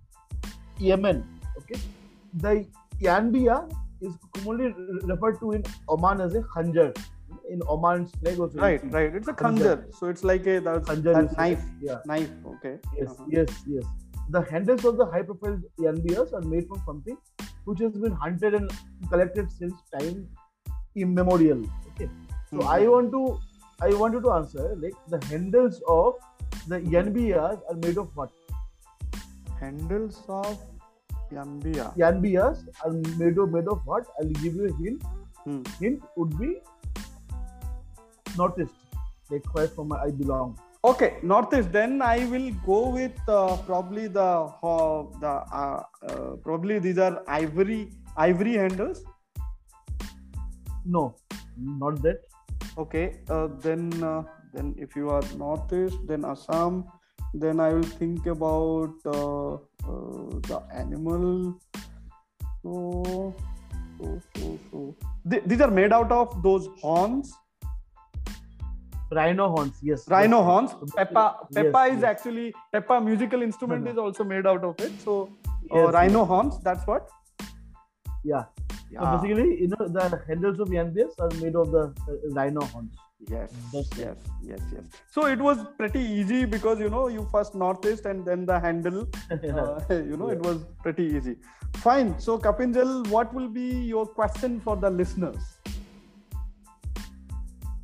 [0.79, 1.40] Yemen.
[2.35, 2.67] The
[3.01, 3.71] Yanbia
[4.01, 4.75] is commonly
[5.05, 6.97] referred to in Oman as a khanjar.
[7.49, 8.59] In Oman's also.
[8.59, 9.15] Right, right.
[9.15, 9.77] It's a Khanjar.
[9.77, 9.95] khanjar.
[9.99, 11.65] So it's like a that's, that is- knife.
[11.81, 11.99] Yeah.
[12.07, 12.31] Knife.
[12.55, 12.79] Okay.
[12.99, 13.25] Yes, Uh-huh.
[13.29, 13.85] yes, yes.
[14.31, 17.17] The handles of the high-profile Yanbias are made from something
[17.65, 18.71] which has been hunted and
[19.09, 20.29] collected since time
[20.95, 21.65] immemorial.
[21.93, 22.09] Okay.
[22.51, 22.67] So Mhm.
[22.67, 23.23] I want to,
[23.83, 26.15] I wanted to answer like the handles of
[26.69, 28.31] the Yanbias are made of what?
[29.61, 30.59] Handles of
[31.33, 31.97] Yambia.
[31.97, 34.07] Yanbias are made of made of what?
[34.21, 35.03] I'll give you a hint.
[35.45, 35.63] Hmm.
[35.79, 36.61] Hint would be
[38.37, 38.75] northeast,
[39.31, 40.59] like where from I belong.
[40.83, 41.73] Okay, Northeast.
[41.73, 44.29] Then I will go with uh, probably the
[44.63, 49.05] uh, the uh, uh, probably these are ivory ivory handles.
[50.87, 51.17] No,
[51.59, 52.23] not that.
[52.79, 53.21] Okay.
[53.29, 54.23] Uh, then uh,
[54.55, 56.85] then if you are Northeast, then Assam.
[57.35, 58.95] Then I will think about
[59.83, 61.59] the animal.
[62.63, 63.35] So
[63.99, 64.97] so so so.
[65.31, 67.33] Th- these are made out of those horns.
[69.13, 70.07] Rhino horns, yes.
[70.09, 70.47] rhino yes.
[70.47, 72.05] horns So pepa yes, pepa is yes.
[72.05, 73.91] actually pepa musical instrument no.
[73.91, 75.29] is also made out of it so
[75.75, 77.09] uh, rhino horns that's what
[78.23, 78.45] Yeah.
[78.93, 82.61] yeah So basically, you know, the handles of Yanbias are made of the uh, rhino
[82.67, 82.95] horns.
[83.29, 84.85] Yes yes yes yes.
[85.11, 89.07] So it was pretty easy because you know you first northeast and then the handle
[89.31, 91.37] uh, you know it was pretty easy.
[91.77, 92.19] Fine.
[92.19, 95.59] So kapinjal what will be your question for the listeners?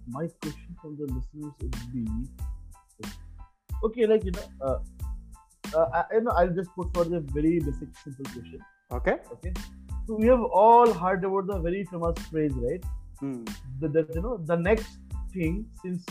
[0.08, 2.06] My question from the listeners would be,
[3.84, 4.78] okay, like you know, uh,
[5.74, 8.60] uh, I, you know, I'll just put for the very basic, simple question.
[8.92, 9.16] okay.
[9.32, 9.52] Okay,
[10.06, 12.84] so we have all heard about the very famous phrase, right?
[13.18, 13.44] Hmm.
[13.80, 14.98] That, that you know, the next
[15.36, 16.04] thing since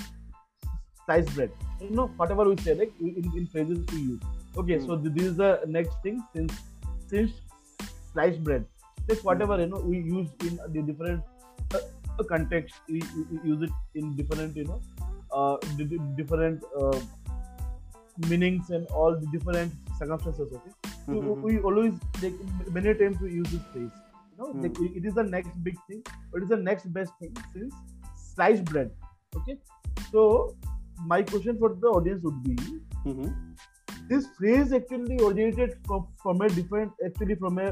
[1.05, 1.51] sliced bread.
[1.81, 4.21] You know, whatever we say, like in, in phrases we use.
[4.57, 6.53] Okay, so this is the next thing since
[7.07, 7.31] since
[8.13, 8.65] sliced bread.
[9.09, 11.23] Like whatever you know we use in the different
[11.73, 11.79] uh,
[12.19, 14.81] uh, context, we, we use it in different you know
[15.31, 16.99] uh, di- different uh,
[18.29, 20.47] meanings and all the different circumstances.
[20.57, 20.73] Okay,
[21.05, 21.41] so Mhm.
[21.47, 22.37] we always like
[22.79, 23.91] many times we use this phrase.
[24.31, 24.61] You know, Hmm.
[24.67, 26.01] like, it is the next big thing.
[26.37, 27.75] It is the next best thing since
[28.29, 28.89] sliced bread.
[29.37, 29.57] Okay,
[30.11, 30.55] so
[31.05, 32.55] my question for the audience would be
[33.05, 33.33] Mhm.
[34.09, 37.71] this phrase actually originated from, from a different actually from a,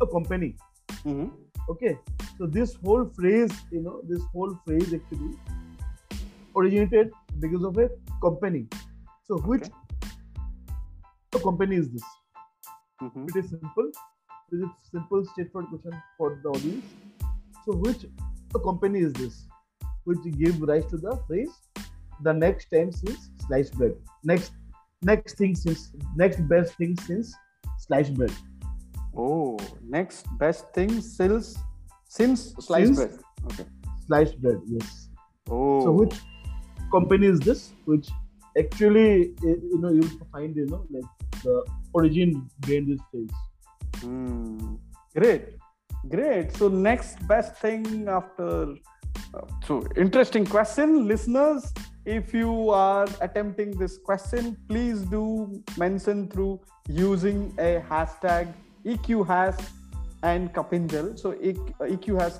[0.00, 0.56] a company.
[1.04, 1.30] Mhm.
[1.74, 1.98] okay?
[2.38, 5.30] So this whole phrase you know this whole phrase actually
[6.56, 7.88] originated because of a
[8.26, 8.66] company.
[9.28, 9.70] So which
[11.44, 12.04] company is this?
[13.02, 13.28] Mhm.
[13.28, 13.88] it is simple.
[14.52, 16.84] It is a simple straightforward question for the audience.
[17.64, 18.06] So which
[18.64, 19.38] company is this
[20.04, 21.50] which gave rise to the phrase
[22.22, 23.94] the next time since sliced bread.
[24.22, 24.52] Next
[25.02, 27.34] next thing since next best thing since
[27.78, 28.32] sliced bread.
[29.16, 31.56] Oh next best thing since
[32.08, 33.18] since sliced Since- bread.
[33.46, 33.66] Okay.
[34.06, 35.08] sliced bread yes.
[35.50, 35.84] Oh.
[35.84, 36.16] so which
[36.90, 37.72] company is this?
[37.84, 38.08] Which
[38.58, 41.04] actually eh, you know you'll find you know like
[41.42, 43.30] the origin behind this phrase.
[44.00, 44.76] Hmm.
[45.14, 45.44] Great,
[46.08, 46.56] great.
[46.56, 48.74] So next best thing after.
[49.66, 51.72] So interesting question, listeners.
[52.04, 58.52] If you are attempting this question, please do mention through using a hashtag
[58.84, 59.56] EQ has
[60.22, 61.18] and Kapinjal.
[61.18, 62.38] So EQ has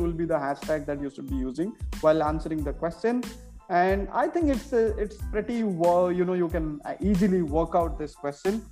[0.00, 3.22] will be the hashtag that you should be using while answering the question.
[3.68, 7.74] And I think it's uh, it's pretty wo- you know you can uh, easily work
[7.74, 8.62] out this question.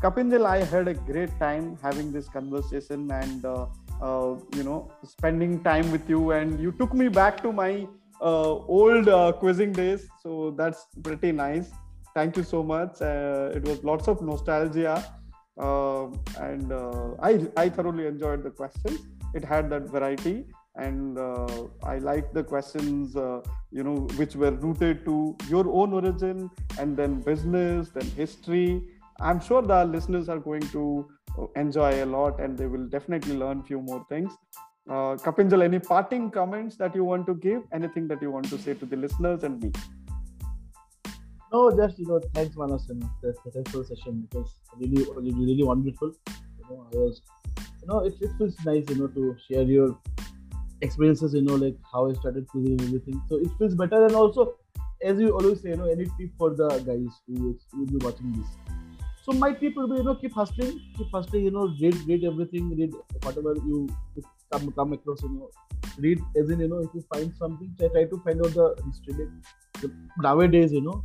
[0.00, 3.66] Kapinjal, I had a great time having this conversation and uh,
[4.02, 7.86] uh, you know spending time with you, and you took me back to my
[8.20, 10.08] uh, old uh, quizzing days.
[10.22, 11.70] So that's pretty nice.
[12.14, 13.00] Thank you so much.
[13.00, 14.96] Uh, it was lots of nostalgia,
[15.58, 16.06] uh,
[16.38, 16.72] and
[17.20, 19.00] I I thoroughly enjoyed the questions.
[19.34, 20.44] It had that variety,
[20.76, 21.18] and
[21.82, 23.14] I liked the questions,
[23.70, 28.68] you know, which were rooted to your own origin, and then business, then history.
[29.20, 31.08] I'm sure the listeners are going to
[31.56, 34.32] enjoy a lot, and they will definitely learn few more things.
[34.88, 37.62] Uh, Kapinjal, any parting comments that you want to give?
[37.72, 39.70] Anything that you want to say to the listeners and me?
[41.52, 44.26] No, just you know, thanks, Manas, know, the, helpful session.
[44.30, 46.12] It was really, really, wonderful.
[46.28, 47.22] You know, I was,
[47.80, 49.98] you know, it, it feels nice, you know, to share your
[50.80, 51.34] experiences.
[51.34, 53.22] You know, like how I started cruising and everything.
[53.28, 54.56] So it feels better, and also,
[55.02, 58.32] as you always say, you know, any tip for the guys who will be watching
[58.32, 58.81] this.
[59.22, 61.44] So my tip will be, you know, keep hustling, keep hustling.
[61.44, 62.92] You know, read, read everything, read
[63.22, 63.88] whatever you
[64.52, 65.22] come come across.
[65.22, 65.50] You know,
[65.98, 68.74] read as in, you know, if you find something, try, try to find out the
[68.86, 69.28] history.
[70.18, 71.02] Nowadays, you know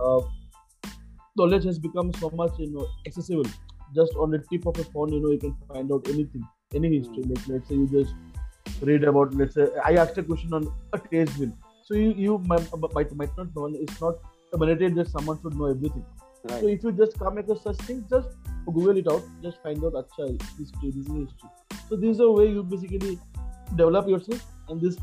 [0.00, 0.20] uh,
[1.36, 3.50] knowledge has become so much you know accessible
[3.94, 6.98] just on the tip of a phone you know you can find out anything any
[6.98, 8.14] history like let's say you just
[8.88, 11.52] read about let's say i asked a question on a tastevin
[11.84, 14.16] so you you might, might, might not know it's not
[14.56, 16.04] mandatory that someone should know everything
[16.44, 16.60] right.
[16.60, 18.28] so if you just come across such things just
[18.66, 20.28] google it out just find out acha
[20.58, 21.50] history this is history
[21.88, 23.18] so this is a way you basically
[23.76, 24.96] develop yourself and this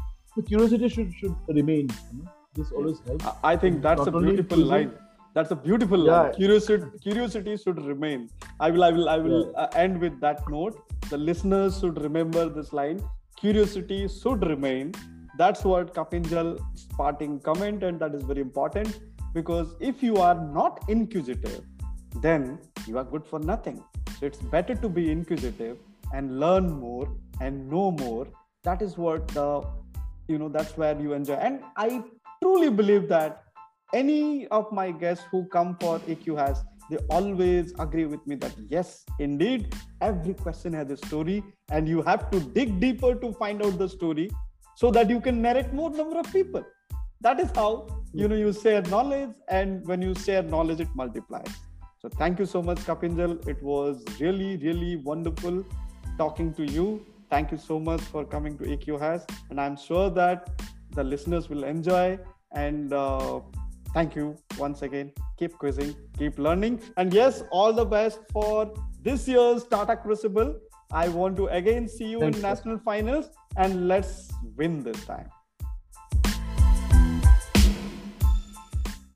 [0.48, 2.32] curiosity should should remain you know?
[2.58, 3.26] this always helps.
[3.44, 4.92] I think that's Not a beautiful line.
[5.34, 6.22] That's a beautiful yeah.
[6.22, 6.34] line.
[6.34, 8.30] Curiosity, curiosity should remain.
[8.60, 9.62] I will, I will, I will yeah.
[9.62, 10.80] uh, end with that note.
[11.10, 13.02] The listeners should remember this line.
[13.40, 14.94] Curiosity should remain.
[15.38, 19.00] That's what Kapinjal's parting comment, and that is very important
[19.38, 21.62] because if you are not inquisitive,
[22.22, 23.84] then you are good for nothing.
[24.20, 25.78] So it's better to be inquisitive
[26.14, 27.08] and learn more
[27.40, 28.28] and know more.
[28.64, 29.50] That is what the
[30.28, 31.36] you know that's where you enjoy.
[31.36, 32.04] And I
[32.42, 33.44] truly believe that
[33.94, 38.56] any of my guests who come for AQ has, they always agree with me that
[38.70, 43.64] yes, indeed, every question has a story, and you have to dig deeper to find
[43.68, 44.30] out the story
[44.76, 46.68] so that you can narrate more number of people.
[47.22, 51.54] That is how you know you share knowledge, and when you share knowledge, it multiplies.
[52.00, 53.48] So thank you so much, Kapinjal.
[53.48, 55.66] It was really, really wonderful
[56.18, 57.06] talking to you.
[57.30, 60.62] Thank you so much for coming to AQ Has, and I'm sure that
[60.92, 62.20] the listeners will enjoy.
[62.52, 63.42] And uh,
[63.94, 65.12] thank you once again.
[65.38, 66.82] Keep quizzing, keep learning.
[66.98, 70.56] And yes, all the best for this year's Tata Crucible.
[70.92, 75.30] I want to again see you Thanks, in national finals and let's win this time.